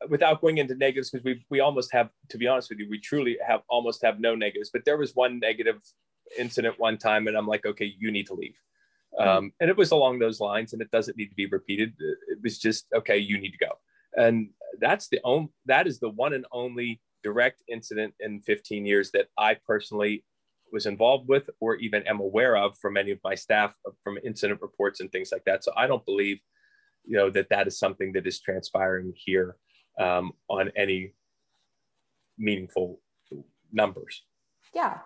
[0.09, 2.99] without going into negatives, because we we almost have, to be honest with you, we
[2.99, 4.69] truly have almost have no negatives.
[4.71, 5.81] But there was one negative
[6.37, 8.55] incident one time and I'm like, okay, you need to leave.
[9.17, 11.93] Um, and it was along those lines and it doesn't need to be repeated.
[11.99, 13.71] It was just, okay, you need to go.
[14.17, 19.11] And that's the only, that is the one and only direct incident in 15 years
[19.11, 20.25] that I personally
[20.71, 24.61] was involved with or even am aware of from any of my staff from incident
[24.61, 25.63] reports and things like that.
[25.63, 26.39] So I don't believe,
[27.05, 29.55] you know, that that is something that is transpiring here
[29.99, 31.13] um, on any
[32.37, 32.99] meaningful
[33.71, 34.23] numbers.
[34.73, 34.99] Yeah,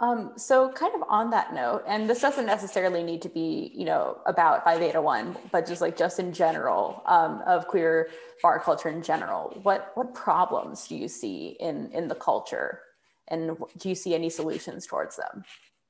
[0.00, 3.86] um, so kind of on that note, and this doesn't necessarily need to be, you
[3.86, 8.10] know, about 5801, but just like just in general um, of queer
[8.42, 9.58] bar culture in general.
[9.62, 12.82] What what problems do you see in in the culture,
[13.28, 15.44] and do you see any solutions towards them?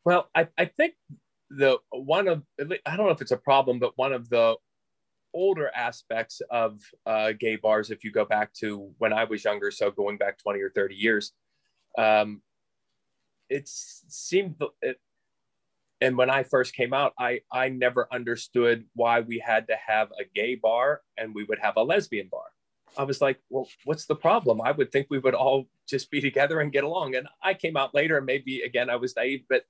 [0.04, 0.94] Well, I, I think
[1.50, 4.54] the one of I don't know if it's a problem, but one of the
[5.34, 9.72] older aspects of uh, gay bars, if you go back to when I was younger,
[9.72, 11.32] so going back twenty or thirty years.
[11.98, 12.42] Um,
[13.48, 14.98] it seemed it,
[16.00, 20.08] and when I first came out, I I never understood why we had to have
[20.20, 22.44] a gay bar and we would have a lesbian bar.
[22.98, 24.60] I was like, well, what's the problem?
[24.60, 27.14] I would think we would all just be together and get along.
[27.14, 29.64] And I came out later, and maybe again I was naive, but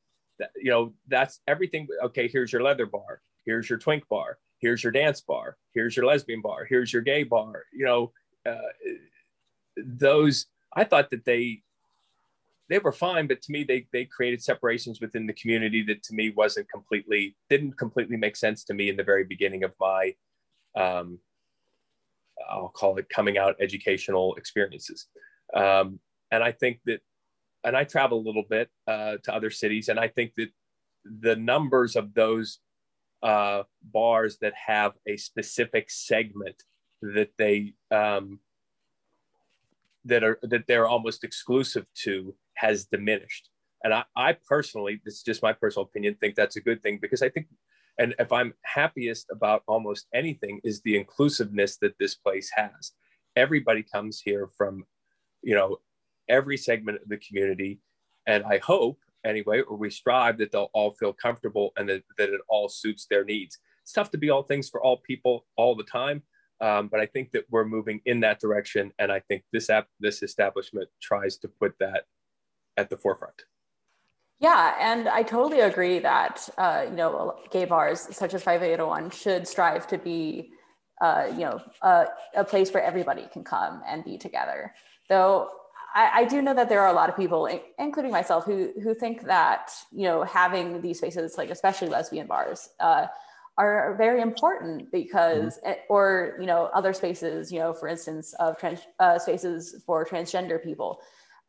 [0.57, 1.87] you know that's everything.
[2.05, 3.23] Okay, here's your leather bar.
[3.45, 4.39] Here's your twink bar.
[4.59, 5.57] Here's your dance bar.
[5.75, 6.65] Here's your lesbian bar.
[6.65, 7.65] Here's your gay bar.
[7.73, 8.13] You know,
[8.45, 8.57] uh,
[9.77, 10.47] those.
[10.75, 11.63] I thought that they
[12.69, 16.15] they were fine, but to me, they they created separations within the community that to
[16.15, 20.15] me wasn't completely didn't completely make sense to me in the very beginning of my,
[20.77, 21.19] um,
[22.51, 25.07] I'll call it coming out educational experiences,
[25.55, 26.01] um,
[26.33, 27.01] and I think that,
[27.65, 30.51] and I travel a little bit uh, to other cities, and I think that
[31.05, 32.59] the numbers of those
[33.23, 36.63] uh, bars that have a specific segment
[37.03, 38.41] that they um,
[40.05, 43.49] that are that they're almost exclusive to has diminished.
[43.85, 46.99] And I, I personally, this is just my personal opinion, think that's a good thing
[47.01, 47.47] because I think,
[47.99, 52.93] and if I'm happiest about almost anything, is the inclusiveness that this place has.
[53.37, 54.85] Everybody comes here from,
[55.43, 55.79] you know,
[56.29, 57.81] every segment of the community.
[58.27, 62.31] And I hope, anyway, or we strive that they'll all feel comfortable and that, that
[62.31, 63.59] it all suits their needs.
[63.83, 66.23] It's tough to be all things for all people all the time.
[66.61, 69.89] Um, but I think that we're moving in that direction, and I think this app,
[70.01, 72.05] this establishment tries to put that
[72.77, 73.43] at the forefront.
[74.39, 79.49] Yeah, and I totally agree that uh, you know gay bars such as 5801 should
[79.49, 80.51] strive to be
[81.01, 84.75] uh, you know a, a, place where everybody can come and be together.
[85.09, 85.51] Though
[85.95, 88.95] I, I, do know that there are a lot of people, including myself, who who
[88.95, 93.07] think that you know having these spaces, like especially lesbian bars, uh,
[93.57, 95.81] are very important because, mm-hmm.
[95.89, 100.63] or you know other spaces, you know for instance of trans uh, spaces for transgender
[100.63, 101.01] people.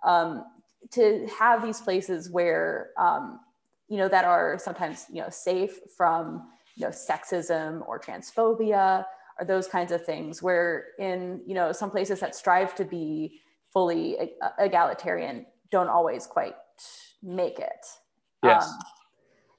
[0.06, 0.46] Um,
[0.92, 3.40] to have these places where um,
[3.88, 9.06] you know that are sometimes you know safe from you know sexism or transphobia
[9.40, 13.40] or those kinds of things where in you know some places that strive to be
[13.72, 14.18] fully
[14.60, 16.56] egalitarian don't always quite
[17.22, 17.86] make it.
[18.44, 18.68] Yes.
[18.68, 18.80] Um,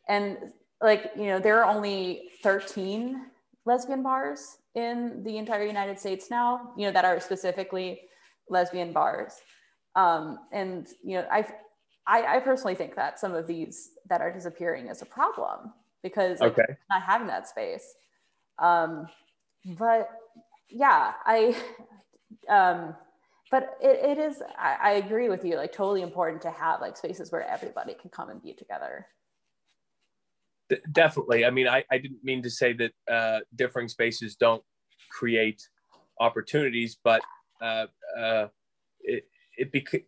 [0.09, 0.39] and
[0.81, 3.27] like, you know, there are only 13
[3.65, 8.01] lesbian bars in the entire United States now, you know, that are specifically
[8.49, 9.35] lesbian bars.
[9.99, 11.45] Um, and, you know, I,
[12.07, 15.73] I, I personally think that some of these that are disappearing is a problem
[16.05, 16.77] because like, Okay.
[16.89, 17.87] not having that space.
[18.61, 19.09] Um,
[19.65, 20.09] but
[20.71, 21.57] yeah, I,
[22.49, 22.95] um,
[23.51, 26.97] but it, it is, I, I agree with you, like totally important to have like
[26.97, 29.07] spaces where everybody can come and be together.
[30.93, 31.45] Definitely.
[31.45, 34.63] I mean, I, I didn't mean to say that uh, differing spaces don't
[35.11, 35.61] create
[36.21, 37.23] opportunities, but
[37.61, 38.47] uh, uh,
[39.01, 39.25] it,
[39.59, 40.05] it bec-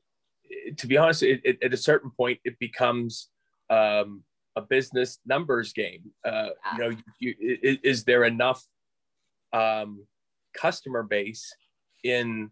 [0.76, 3.28] to be honest, it, it, at a certain point, it becomes
[3.68, 4.22] um,
[4.56, 6.10] a business numbers game.
[6.24, 8.64] Uh, you know, you, is, is there enough
[9.52, 10.06] um,
[10.54, 11.52] customer base
[12.04, 12.50] in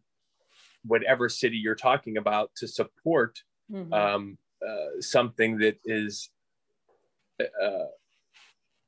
[0.84, 3.92] whatever city you're talking about to support Mhm.
[3.92, 6.30] um, uh, something that is
[7.40, 7.84] uh,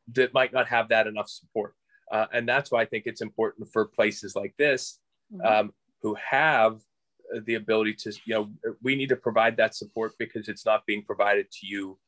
[0.09, 1.75] that might not have that enough support.
[2.11, 4.99] Uh, and that's why I think it's important for places like this
[5.33, 5.45] Mhm.
[5.45, 6.81] um, who have
[7.45, 8.51] the ability to, you know,
[8.83, 11.99] we need to provide that support because it's not being provided to you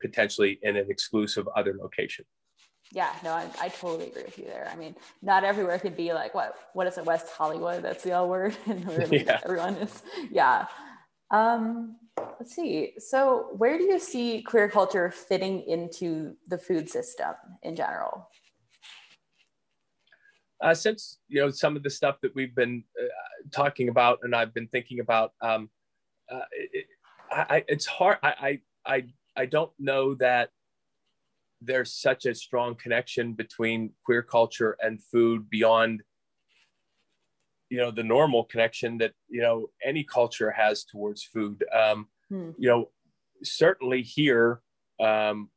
[0.00, 2.24] potentially in an exclusive other location.
[2.92, 4.68] Yeah, no, I, I totally agree with you there.
[4.72, 7.84] I mean, not everywhere could be like what what is it, West Hollywood?
[7.84, 9.40] That's the L word, and Yeah.
[9.44, 10.02] everyone is.
[10.30, 10.66] Yeah.
[11.30, 12.94] Um, let's see.
[12.98, 18.28] So, where do you see queer culture fitting into the food system in general?
[20.60, 23.06] Uh, since you know some of the stuff that we've been uh,
[23.50, 25.70] talking about and I've been thinking about, um,
[26.30, 26.86] uh, it,
[27.30, 28.18] I, I- it's hard.
[28.22, 29.04] I, I I
[29.36, 30.50] I don't know that
[31.62, 36.02] there's such a strong connection between queer culture and food beyond
[37.68, 41.64] you know the normal connection that you know any culture has towards food.
[41.72, 42.50] Um, Hmm.
[42.58, 42.90] You know,
[43.42, 44.60] certainly here
[45.00, 45.50] um,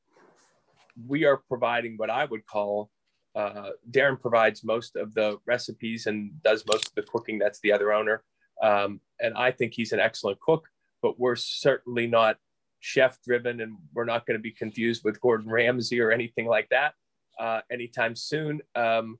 [1.08, 2.90] we are providing what I would call
[3.36, 7.40] uh, Darren provides most of the recipes and does most of the cooking.
[7.40, 8.24] That's the other owner.
[8.62, 10.68] Um, and I think he's an excellent cook,
[11.02, 12.38] but we're certainly not
[12.80, 16.70] chef driven and we're not going to be confused with Gordon Ramsay or anything like
[16.70, 16.94] that
[17.40, 18.62] uh, anytime soon.
[18.76, 19.18] Um,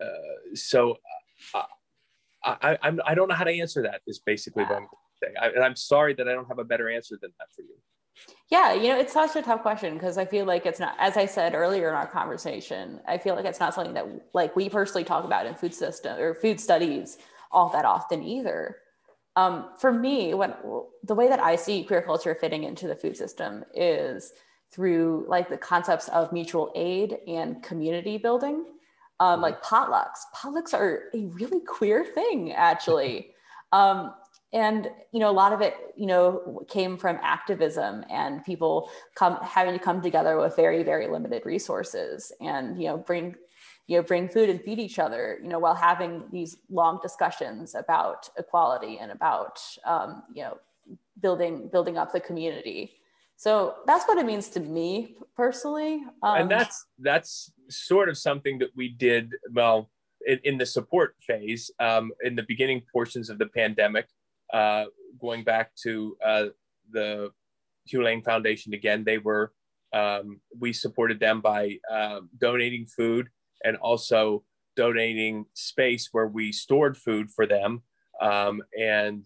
[0.00, 0.96] uh, so
[1.54, 1.62] uh,
[2.44, 4.88] I, I, I'm, I don't know how to answer that is basically what I'm
[5.22, 5.34] saying.
[5.40, 7.76] I, and I'm sorry that I don't have a better answer than that for you.
[8.50, 11.16] Yeah, you know, it's such a tough question because I feel like it's not, as
[11.16, 14.68] I said earlier in our conversation, I feel like it's not something that like we
[14.68, 17.18] personally talk about in food system or food studies
[17.50, 18.76] all that often either.
[19.34, 20.64] Um, for me, what
[21.02, 24.32] the way that I see queer culture fitting into the food system is
[24.70, 28.64] through like the concepts of mutual aid and community building,
[29.20, 30.20] um, like potlucks.
[30.34, 33.32] Potlucks are a really queer thing, actually.
[33.72, 34.14] Um,
[34.52, 39.38] and you know a lot of it you know came from activism and people come
[39.42, 43.34] having to come together with very very limited resources and you know bring
[43.86, 47.74] you know bring food and feed each other you know while having these long discussions
[47.74, 50.56] about equality and about um, you know
[51.20, 52.92] building building up the community.
[53.36, 56.02] So that's what it means to me personally.
[56.22, 59.90] Um, and that's that's sort of something that we did well
[60.26, 64.06] in, in the support phase um, in the beginning portions of the pandemic
[64.52, 64.84] uh,
[65.20, 66.46] going back to uh,
[66.90, 67.30] the
[67.86, 69.52] Hugh Lane Foundation again they were
[69.92, 73.28] um, we supported them by um, donating food
[73.64, 74.44] and also
[74.76, 77.82] donating space where we stored food for them
[78.20, 79.22] um, and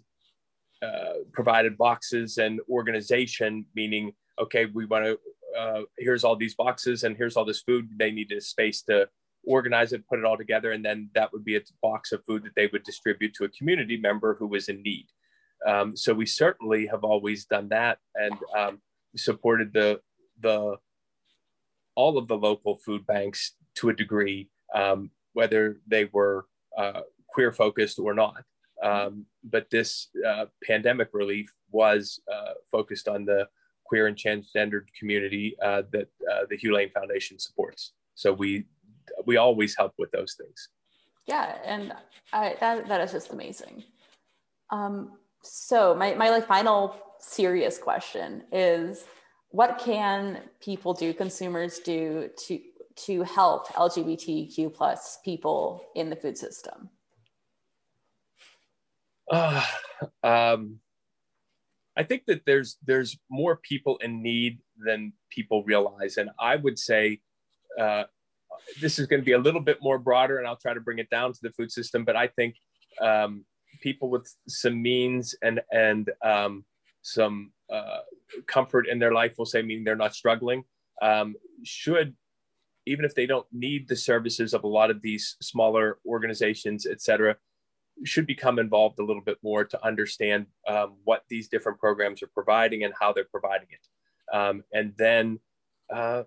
[0.83, 5.19] uh, provided boxes and organization meaning okay we want to
[5.59, 7.89] uh, here's all these boxes and here's all this food.
[7.97, 9.09] They needed a space to
[9.47, 12.45] organize it, put it all together, and then that would be a box of food
[12.45, 15.07] that they would distribute to a community member who was in need.
[15.67, 18.81] Um, so we certainly have always done that and um,
[19.17, 20.01] supported the
[20.41, 20.77] the
[21.95, 27.53] all of the local food banks to a degree, um, whether they were uh, queer
[27.53, 28.43] focused or not.
[28.83, 33.49] Um, but this uh, pandemic relief was uh, focused on the
[33.85, 37.93] queer and transgendered community uh, that uh, the Hugh Lane Foundation supports.
[38.15, 38.65] So we
[39.27, 40.69] we always help with those things.
[41.27, 41.93] yeah and
[42.33, 43.85] I, that, that is just amazing.
[44.71, 49.05] Um, so my, my like final serious question is
[49.51, 52.61] what can people do consumers do to
[52.97, 56.91] to help lgbtq plus people in the food system?
[59.31, 59.65] Uh,
[60.23, 60.81] um,
[61.97, 66.79] I think that there's there's more people in need than people realize, and I would
[66.79, 67.21] say
[67.79, 68.05] uh,
[68.81, 70.99] this is going to be a little bit more broader, and I'll try to bring
[70.99, 72.05] it down to the food system.
[72.05, 72.57] But I think
[73.01, 73.45] um,
[73.83, 76.65] people with some means and and um,
[77.03, 78.01] some uh,
[78.47, 80.65] comfort in their life, we'll say, meaning they're not struggling,
[81.01, 81.35] um,
[81.65, 82.15] should,
[82.87, 87.01] even if they don't need the services of a lot of these smaller organizations, et
[87.01, 87.37] cetera,
[88.05, 92.31] should become involved a little bit more to understand um, what these different programs are
[92.35, 94.37] providing and how they're providing it.
[94.37, 95.41] Um, and then
[95.93, 96.25] uh,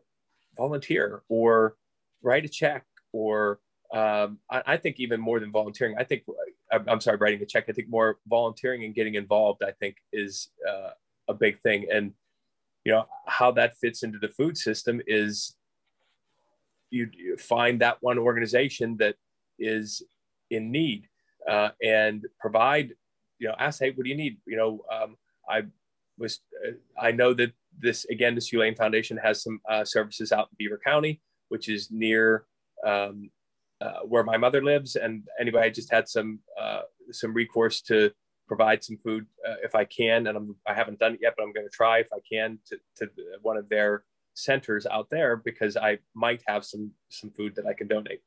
[0.57, 1.75] volunteer or
[2.23, 3.59] write a check or
[3.93, 6.23] um, I, I, think even more than volunteering, I think
[6.71, 7.65] I'm, I'm, sorry, writing a check.
[7.69, 9.61] I think more volunteering and getting involved.
[9.63, 10.89] I think is uh,
[11.27, 12.11] a big thing, and
[12.85, 15.55] you know how that fits into the food system is
[16.89, 19.15] you, you find that one organization that
[19.59, 20.01] is
[20.49, 21.07] in need
[21.47, 22.93] uh, and provide.
[23.37, 24.37] You know, ask, hey, what do you need?
[24.47, 25.17] You know, um,
[25.47, 25.63] I
[26.17, 30.31] was uh, I know that this again, the Hugh Lane Foundation has some uh, services
[30.31, 31.21] out in Beaver County,
[31.53, 32.45] which is near
[32.83, 33.29] um,
[33.79, 34.95] uh, where my mother lives.
[34.95, 36.81] And anyway, I just had some uh,
[37.11, 38.11] some recourse to
[38.47, 41.43] provide some food uh, if I can, and I'm, I haven't done it yet, but
[41.43, 43.09] I'm going to try if I can to, to
[43.43, 47.73] one of their centers out there because I might have some some food that I
[47.73, 48.21] can donate.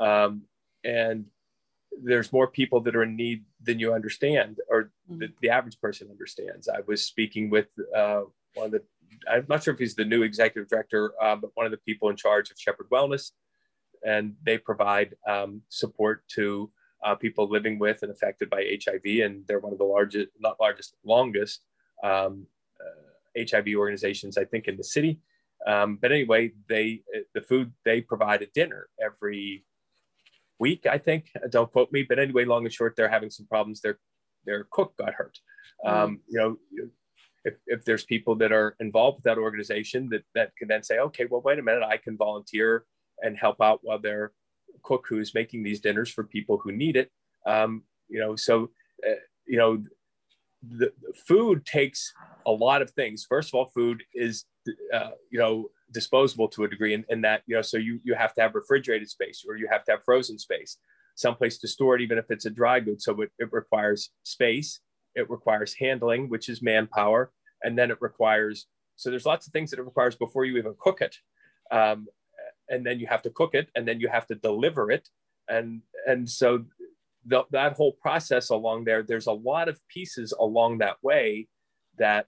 [0.00, 0.42] Um,
[0.82, 1.26] and
[2.02, 5.18] there's more people that are in need than you understand, or mm-hmm.
[5.18, 6.68] the, the, average person understands.
[6.68, 8.22] I was speaking with uh,
[8.54, 8.82] one of the,
[9.30, 12.08] I'm not sure if he's the new executive director, uh, but one of the people
[12.08, 13.32] in charge of Shepherd Wellness
[14.04, 16.70] and they provide um, support to
[17.04, 19.24] uh, people living with and affected by HIV.
[19.24, 21.62] And they're one of the largest, not largest, longest
[22.02, 22.46] um,
[22.80, 25.20] uh, HIV organizations, I think, in the city.
[25.66, 27.02] Um, but anyway, they
[27.34, 29.64] the food they provide at dinner every
[30.58, 31.30] week, I think.
[31.50, 33.80] Don't quote me, but anyway, long and short, they're having some problems.
[33.80, 34.00] Their
[34.44, 35.38] their cook got hurt.
[35.86, 36.18] Mm.
[36.28, 36.88] You know,
[37.44, 40.98] if, if there's people that are involved with that organization that that can then say,
[40.98, 42.84] okay, well, wait a minute, I can volunteer
[43.20, 44.32] and help out while their
[44.82, 47.10] cook who's making these dinners for people who need it.
[47.46, 48.70] Um, you know, so
[49.06, 49.14] uh,
[49.46, 49.82] you know,
[50.62, 52.12] the, the, food takes
[52.46, 53.26] a lot of things.
[53.28, 54.44] First of all, food is
[54.94, 58.14] uh, you know disposable to a degree, in, in that you know, so you you
[58.14, 60.78] have to have refrigerated space or you have to have frozen space,
[61.16, 63.02] someplace to store it, even if it's a dry good.
[63.02, 64.80] So it, it requires space,
[65.14, 67.32] it requires handling, which is manpower,
[67.62, 70.74] and then it requires so there's lots of things that it requires before you even
[70.78, 71.16] cook it.
[71.70, 72.06] Um,
[72.68, 75.08] and then you have to cook it and then you have to deliver it.
[75.48, 76.64] And and so
[77.26, 81.48] the, that whole process along there there's a lot of pieces along that way
[81.98, 82.26] that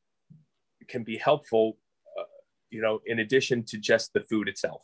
[0.89, 1.79] can be helpful
[2.19, 2.25] uh,
[2.71, 4.83] you know in addition to just the food itself.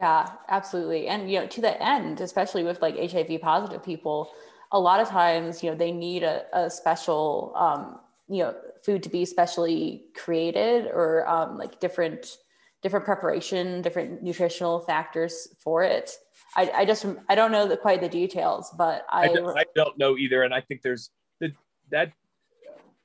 [0.00, 1.08] Yeah absolutely.
[1.08, 4.30] And you know to the end especially with like hiv positive people
[4.72, 8.54] a lot of times you know they need a, a special um, you know
[8.84, 12.36] food to be specially created or um, like different
[12.82, 16.12] different preparation, different nutritional factors for it.
[16.56, 19.64] I, I just I don't know the, quite the details, but I I don't, I
[19.74, 21.10] don't know either, and I think there's
[21.40, 21.52] the,
[21.90, 22.12] that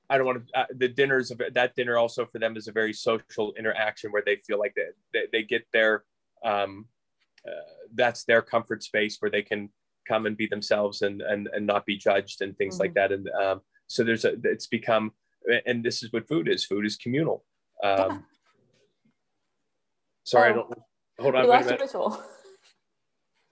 [0.09, 2.71] I don't want to uh, the dinners of that dinner also for them is a
[2.71, 6.03] very social interaction where they feel like they they, they get their
[6.45, 6.85] um,
[7.47, 7.51] uh,
[7.93, 9.69] that's their comfort space where they can
[10.07, 12.83] come and be themselves and and, and not be judged and things mm-hmm.
[12.83, 15.11] like that and um, so there's a it's become
[15.65, 17.43] and this is what food is food is communal
[17.83, 18.17] um, yeah
[20.23, 20.51] Sorry, oh.
[20.51, 20.73] I don't.
[21.19, 21.47] Hold on.
[21.47, 21.91] wait a minute.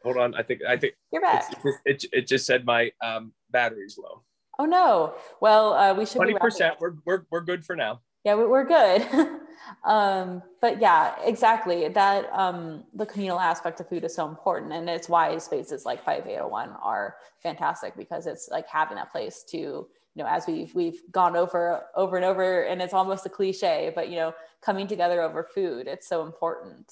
[0.04, 0.34] Hold on.
[0.36, 1.54] I think I think you're back.
[1.64, 4.24] It, it, it, just said my um, battery's low.
[4.58, 5.14] Oh no.
[5.42, 6.18] Well, uh, we should.
[6.18, 6.76] Twenty percent.
[6.80, 8.02] We're we're we're good for now.
[8.24, 9.08] Yeah, we're good.
[9.84, 11.88] um, but yeah, exactly.
[11.88, 16.04] That um, the communal aspect of food is so important, and it's why spaces like
[16.04, 20.26] Five Eight Zero One are fantastic because it's like having that place to you know
[20.28, 24.18] as we've we've gone over over and over and it's almost a cliche but you
[24.18, 26.92] know coming together over food it's so important.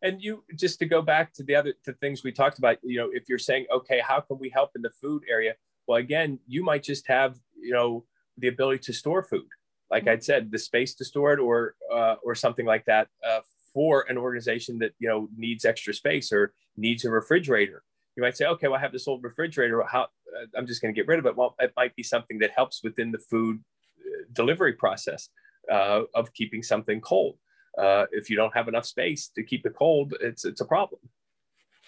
[0.00, 2.98] And you just to go back to the other the things we talked about you
[2.98, 5.54] know if you're saying okay how can we help in the food area?
[5.86, 8.04] Well again you might just have you know
[8.38, 9.48] the ability to store food
[9.90, 10.10] like mm-hmm.
[10.10, 13.40] i'd said the space to store it or uh, or something like that uh,
[13.72, 17.82] for an organization that you know needs extra space or needs a refrigerator
[18.16, 20.08] you might say okay well i have this old refrigerator how
[20.56, 21.36] I'm just going to get rid of it.
[21.36, 23.60] Well, it might be something that helps within the food
[24.00, 25.28] uh, delivery process
[25.70, 27.38] uh, of keeping something cold.
[27.76, 31.00] Uh, if you don't have enough space to keep it cold, it's it's a problem.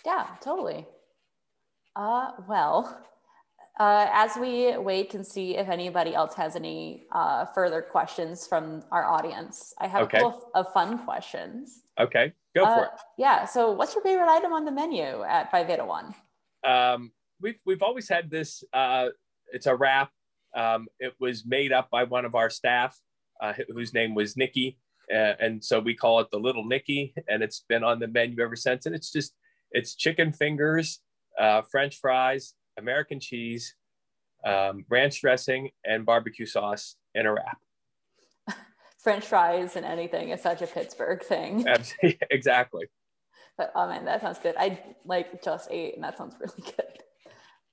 [0.07, 0.86] Yeah, totally.
[1.96, 3.03] Uh, well,
[3.79, 8.83] uh, as we wait and see if anybody else has any uh, further questions from
[8.91, 10.18] our audience, I have okay.
[10.18, 11.83] a couple of, of, fun questions.
[11.99, 12.91] Okay, go for uh, it.
[13.16, 13.45] Yeah.
[13.45, 16.14] So, what's your favorite item on the menu at 581?
[16.66, 18.64] Um, we've we've always had this.
[18.73, 19.09] Uh,
[19.53, 20.11] it's a wrap.
[20.55, 22.99] Um, it was made up by one of our staff,
[23.41, 24.79] uh, whose name was Nikki,
[25.12, 28.43] uh, and so we call it the Little Nikki, and it's been on the menu
[28.43, 28.87] ever since.
[28.87, 29.33] And it's just
[29.73, 31.01] it's chicken fingers,
[31.39, 33.75] uh, French fries, American cheese,
[34.45, 37.59] um, ranch dressing, and barbecue sauce in a wrap.
[39.03, 41.64] French fries and anything is such a Pittsburgh thing.
[42.31, 42.87] exactly.
[43.57, 44.55] But oh man, that sounds good.
[44.59, 47.01] I like just ate, and that sounds really good.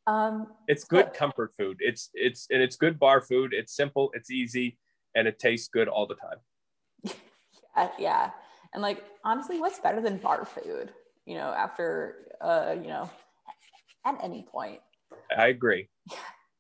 [0.05, 1.77] Um, it's good comfort food.
[1.79, 3.53] It's it's and it's good bar food.
[3.53, 4.09] It's simple.
[4.13, 4.77] It's easy,
[5.15, 7.15] and it tastes good all the time.
[7.75, 8.31] yeah, yeah,
[8.73, 10.91] and like honestly, what's better than bar food?
[11.25, 13.09] You know, after uh, you know,
[14.05, 14.79] at any point.
[15.35, 15.89] I agree.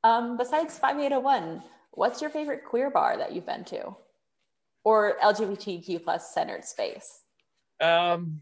[0.03, 3.95] Um, besides 5801, what's your favorite queer bar that you've been to?
[4.83, 7.21] Or LGBTQ plus centered space?
[7.81, 8.41] Um,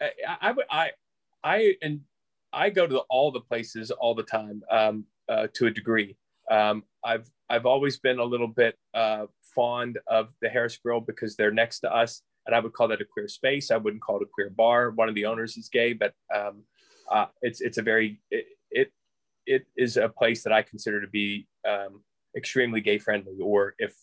[0.00, 0.90] I, I, I,
[1.42, 2.00] I, and
[2.52, 6.16] I go to all the places all the time um, uh, to a degree.
[6.50, 11.36] Um, I've, I've always been a little bit uh, fond of the Harris Grill because
[11.36, 13.70] they're next to us and I would call that a queer space.
[13.70, 14.90] I wouldn't call it a queer bar.
[14.90, 16.62] One of the owners is gay, but um,
[17.10, 18.92] uh, it's it's a very it, it,
[19.46, 22.02] it is a place that I consider to be um,
[22.36, 23.94] extremely gay friendly, or if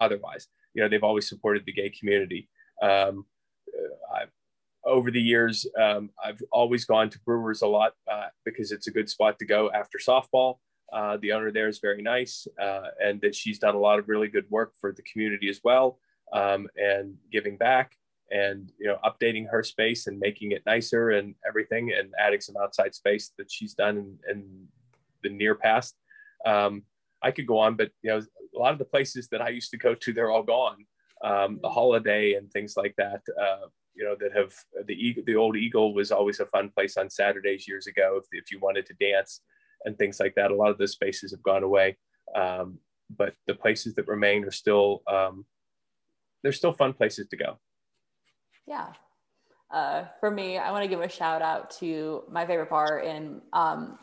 [0.00, 2.48] otherwise, you know, they've always supported the gay community.
[2.82, 3.26] Um,
[3.68, 4.30] uh, I've,
[4.84, 8.90] over the years, um, I've always gone to Brewers a lot uh, because it's a
[8.90, 10.56] good spot to go after softball.
[10.92, 14.08] Uh, the owner there is very nice, uh, and that she's done a lot of
[14.08, 15.98] really good work for the community as well,
[16.32, 17.94] um, and giving back
[18.30, 22.56] and you know updating her space and making it nicer and everything and adding some
[22.62, 24.68] outside space that she's done in, in
[25.22, 25.94] the near past.
[26.46, 26.82] Um,
[27.22, 29.70] i could go on but you know a lot of the places that i used
[29.70, 30.86] to go to they're all gone.
[31.22, 34.54] Um, the holiday and things like that uh, you know that have
[34.86, 38.50] the the old eagle was always a fun place on saturdays years ago if, if
[38.50, 39.42] you wanted to dance
[39.84, 40.50] and things like that.
[40.50, 41.96] A lot of those spaces have gone away.
[42.34, 42.78] Um,
[43.16, 45.44] but the places that remain are still um,
[46.42, 47.58] they're still fun places to go
[48.70, 48.86] yeah.
[49.70, 53.42] Uh, for me, I want to give a shout out to my favorite bar in
[53.52, 53.98] um,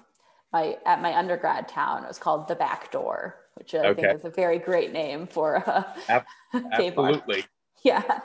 [0.54, 2.04] my at my undergrad town.
[2.04, 4.02] It was called the Back Door, which I okay.
[4.02, 6.26] think is a very great name for a Ab-
[6.72, 7.46] absolutely.
[7.84, 8.20] Yeah.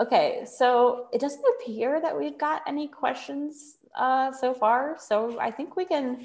[0.00, 4.96] Okay, so it doesn't appear that we've got any questions uh, so far.
[5.00, 6.24] So I think we can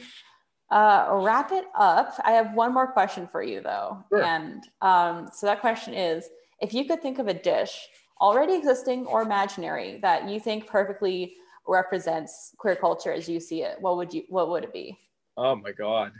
[0.70, 2.14] uh, wrap it up.
[2.24, 4.04] I have one more question for you, though.
[4.10, 4.24] Sure.
[4.24, 6.30] And um, so that question is
[6.62, 7.88] if you could think of a dish
[8.22, 11.36] already existing or imaginary that you think perfectly
[11.68, 14.98] represents queer culture as you see it what would you what would it be?
[15.38, 16.12] Oh my god.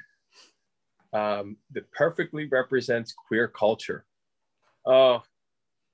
[1.12, 4.06] Um, that perfectly represents queer culture.
[4.86, 5.22] Oh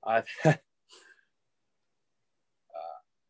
[0.06, 0.54] I, uh,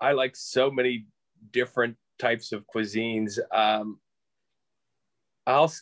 [0.00, 1.06] I like so many
[1.52, 3.38] different types of cuisines.
[3.52, 3.98] Um,
[5.46, 5.72] i'll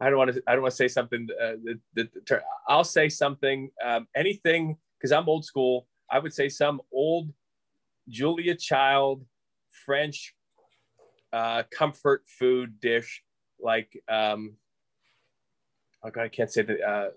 [0.00, 1.52] i don't want to i don't want to say something uh,
[1.94, 6.80] that, that, i'll say something um, anything because i'm old school I would say some
[6.92, 7.32] old
[8.08, 9.24] Julia Child
[9.70, 10.34] French
[11.32, 13.22] uh, comfort food dish
[13.60, 14.54] like um,
[16.04, 17.10] oh God, I can't say the uh,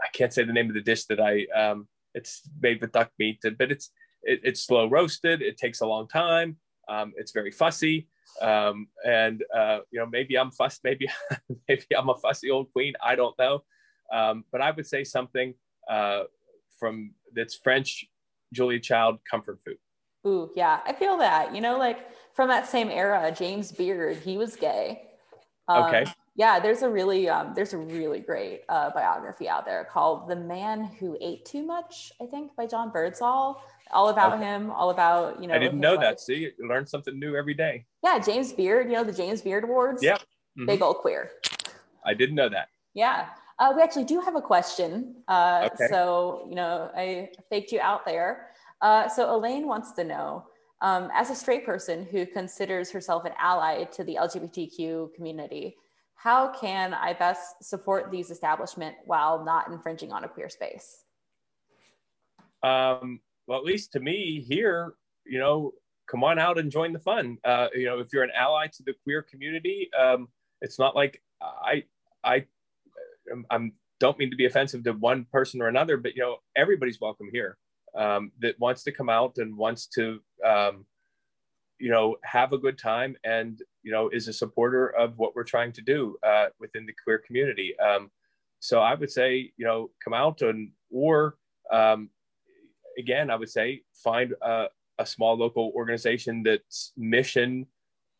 [0.00, 3.10] I can't say the name of the dish that I um, it's made with duck
[3.18, 3.90] meat, but it's
[4.22, 5.42] it, it's slow roasted.
[5.42, 6.56] It takes a long time.
[6.88, 8.08] Um, it's very fussy,
[8.40, 10.80] um, and uh, you know maybe I'm fussed.
[10.84, 11.08] Maybe
[11.68, 12.94] maybe I'm a fussy old queen.
[13.02, 13.64] I don't know,
[14.12, 15.54] um, but I would say something
[15.88, 16.24] uh,
[16.78, 18.06] from that's French
[18.52, 19.78] Julia Child comfort food.
[20.26, 21.54] Ooh, yeah, I feel that.
[21.54, 25.02] You know, like from that same era, James Beard, he was gay.
[25.68, 26.04] Um, okay.
[26.34, 30.36] Yeah, there's a really um, there's a really great uh, biography out there called "The
[30.36, 33.62] Man Who Ate Too Much," I think, by John Birdsall.
[33.92, 34.44] All about okay.
[34.44, 35.54] him, all about you know.
[35.54, 36.00] I didn't know life.
[36.00, 36.20] that.
[36.20, 37.86] See, you learn something new every day.
[38.04, 38.88] Yeah, James Beard.
[38.88, 40.02] You know the James Beard Awards.
[40.02, 40.16] Yeah.
[40.16, 40.66] Mm-hmm.
[40.66, 41.30] Big old queer.
[42.04, 42.68] I didn't know that.
[42.94, 43.26] Yeah.
[43.58, 45.16] Uh, we actually do have a question.
[45.28, 45.88] Uh, okay.
[45.88, 48.50] So, you know, I faked you out there.
[48.82, 50.44] Uh, so, Elaine wants to know
[50.82, 55.76] um, as a straight person who considers herself an ally to the LGBTQ community,
[56.16, 61.04] how can I best support these establishment while not infringing on a queer space?
[62.62, 64.94] Um, well, at least to me here,
[65.24, 65.72] you know,
[66.06, 67.38] come on out and join the fun.
[67.44, 70.28] Uh, you know, if you're an ally to the queer community, um,
[70.60, 71.84] it's not like I
[72.24, 72.46] I
[73.50, 77.00] I'm, don't mean to be offensive to one person or another, but you know everybody's
[77.00, 77.56] welcome here
[77.96, 80.84] um, that wants to come out and wants to um,
[81.78, 85.44] you know have a good time and you know is a supporter of what we're
[85.44, 87.78] trying to do uh, within the queer community.
[87.78, 88.10] Um,
[88.60, 91.36] so I would say you know come out and or
[91.72, 92.10] um,
[92.98, 94.66] again I would say find a,
[94.98, 97.66] a small local organization that's mission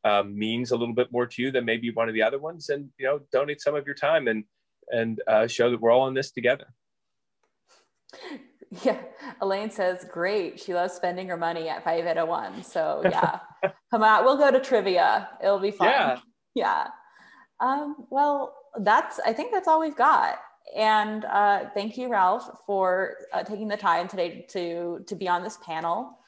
[0.05, 2.69] um, means a little bit more to you than maybe one of the other ones,
[2.69, 4.45] and you know donate some of your time and
[4.91, 6.67] and uh, show that we're all in this together.
[8.85, 9.01] Yeah,
[9.41, 10.59] Elaine says, great.
[10.59, 12.65] She loves spending her money at 5801.
[12.65, 13.39] So, yeah,
[13.93, 14.25] come out.
[14.25, 15.29] We'll go to trivia.
[15.41, 15.89] It'll be fun.
[15.89, 16.19] Yeah.
[16.57, 16.87] Yeah.
[17.61, 20.41] Um, well, that's, I think that's all we've got.
[20.77, 25.45] and uh, thank you, Ralph, for uh, taking the time today to, to be on
[25.45, 26.19] this panel.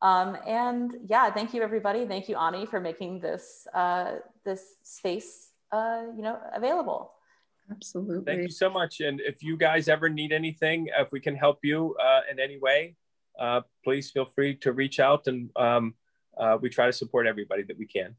[0.00, 2.06] Um, and yeah, thank you, everybody.
[2.06, 7.12] Thank you, Ani, for making this, uh, this space uh, you know, available.
[7.70, 8.24] Absolutely.
[8.24, 9.00] Thank you so much.
[9.00, 12.58] And if you guys ever need anything, if we can help you uh, in any
[12.58, 12.96] way,
[13.38, 15.94] uh, please feel free to reach out and um,
[16.36, 18.14] uh, we try to support everybody that we can.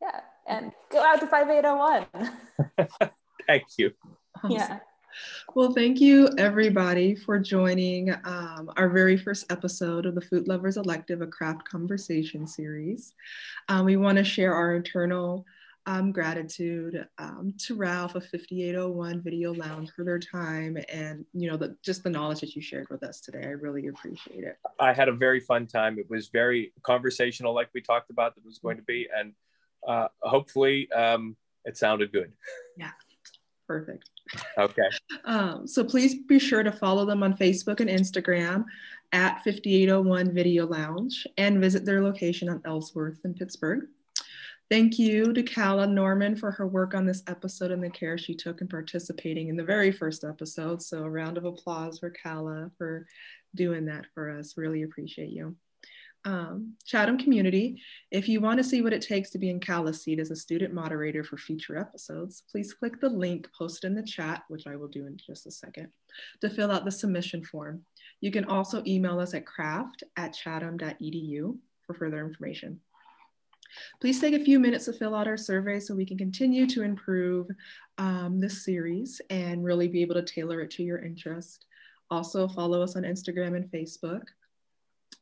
[0.00, 0.20] Yeah.
[0.46, 3.10] And go out to 5801.
[3.46, 3.92] Thank you.
[4.42, 4.50] Awesome.
[4.50, 4.78] Yeah.
[5.54, 10.76] Well, thank you everybody for joining um, our very first episode of the Food Lovers
[10.76, 13.14] Elective, a craft conversation series.
[13.68, 15.46] Um, we want to share our internal
[15.86, 21.56] um, gratitude um, to Ralph of 5801 Video Lounge for their time and you know
[21.56, 23.42] the, just the knowledge that you shared with us today.
[23.42, 24.56] I really appreciate it.
[24.80, 25.98] I had a very fun time.
[25.98, 29.32] It was very conversational, like we talked about that was going to be, and
[29.86, 32.32] uh, hopefully um, it sounded good.
[32.76, 32.92] Yeah,
[33.66, 34.10] perfect.
[34.58, 34.82] Okay.
[35.26, 38.64] Um, so please be sure to follow them on Facebook and Instagram
[39.12, 43.86] at 5801 Video Lounge and visit their location on Ellsworth in Pittsburgh.
[44.70, 48.34] Thank you to Calla Norman for her work on this episode and the care she
[48.34, 50.82] took in participating in the very first episode.
[50.82, 53.06] So a round of applause for Calla for
[53.54, 54.56] doing that for us.
[54.56, 55.54] Really appreciate you.
[56.26, 60.02] Um, Chatham community, if you want to see what it takes to be in Calla's
[60.02, 64.02] seat as a student moderator for future episodes, please click the link posted in the
[64.02, 65.88] chat, which I will do in just a second,
[66.40, 67.84] to fill out the submission form.
[68.22, 72.80] You can also email us at craft at chatham.edu for further information.
[74.00, 76.82] Please take a few minutes to fill out our survey so we can continue to
[76.82, 77.48] improve
[77.98, 81.66] um, this series and really be able to tailor it to your interest.
[82.10, 84.22] Also follow us on Instagram and Facebook.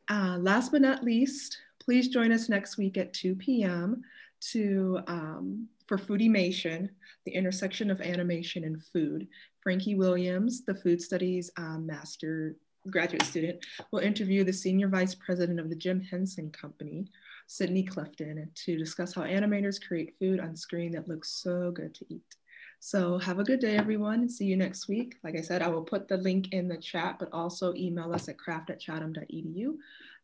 [0.09, 4.03] Uh, last but not least, please join us next week at 2 p.m.
[4.41, 6.89] to um, for Foodimation,
[7.25, 9.29] the intersection of animation and food.
[9.63, 12.57] Frankie Williams, the food studies um, master
[12.91, 17.07] graduate student, will interview the senior vice president of the Jim Henson Company,
[17.53, 22.07] Sidney Clifton to discuss how animators create food on screen that looks so good to
[22.09, 22.37] eat.
[22.81, 25.17] So have a good day, everyone, and see you next week.
[25.23, 28.29] Like I said, I will put the link in the chat, but also email us
[28.31, 29.75] at craft at chatham.edu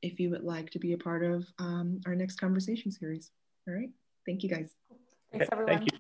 [0.01, 3.31] if you would like to be a part of um, our next conversation series.
[3.69, 3.91] All right.
[4.25, 4.71] Thank you, guys.
[5.31, 5.77] Thanks, everyone.
[5.77, 5.98] Thank you.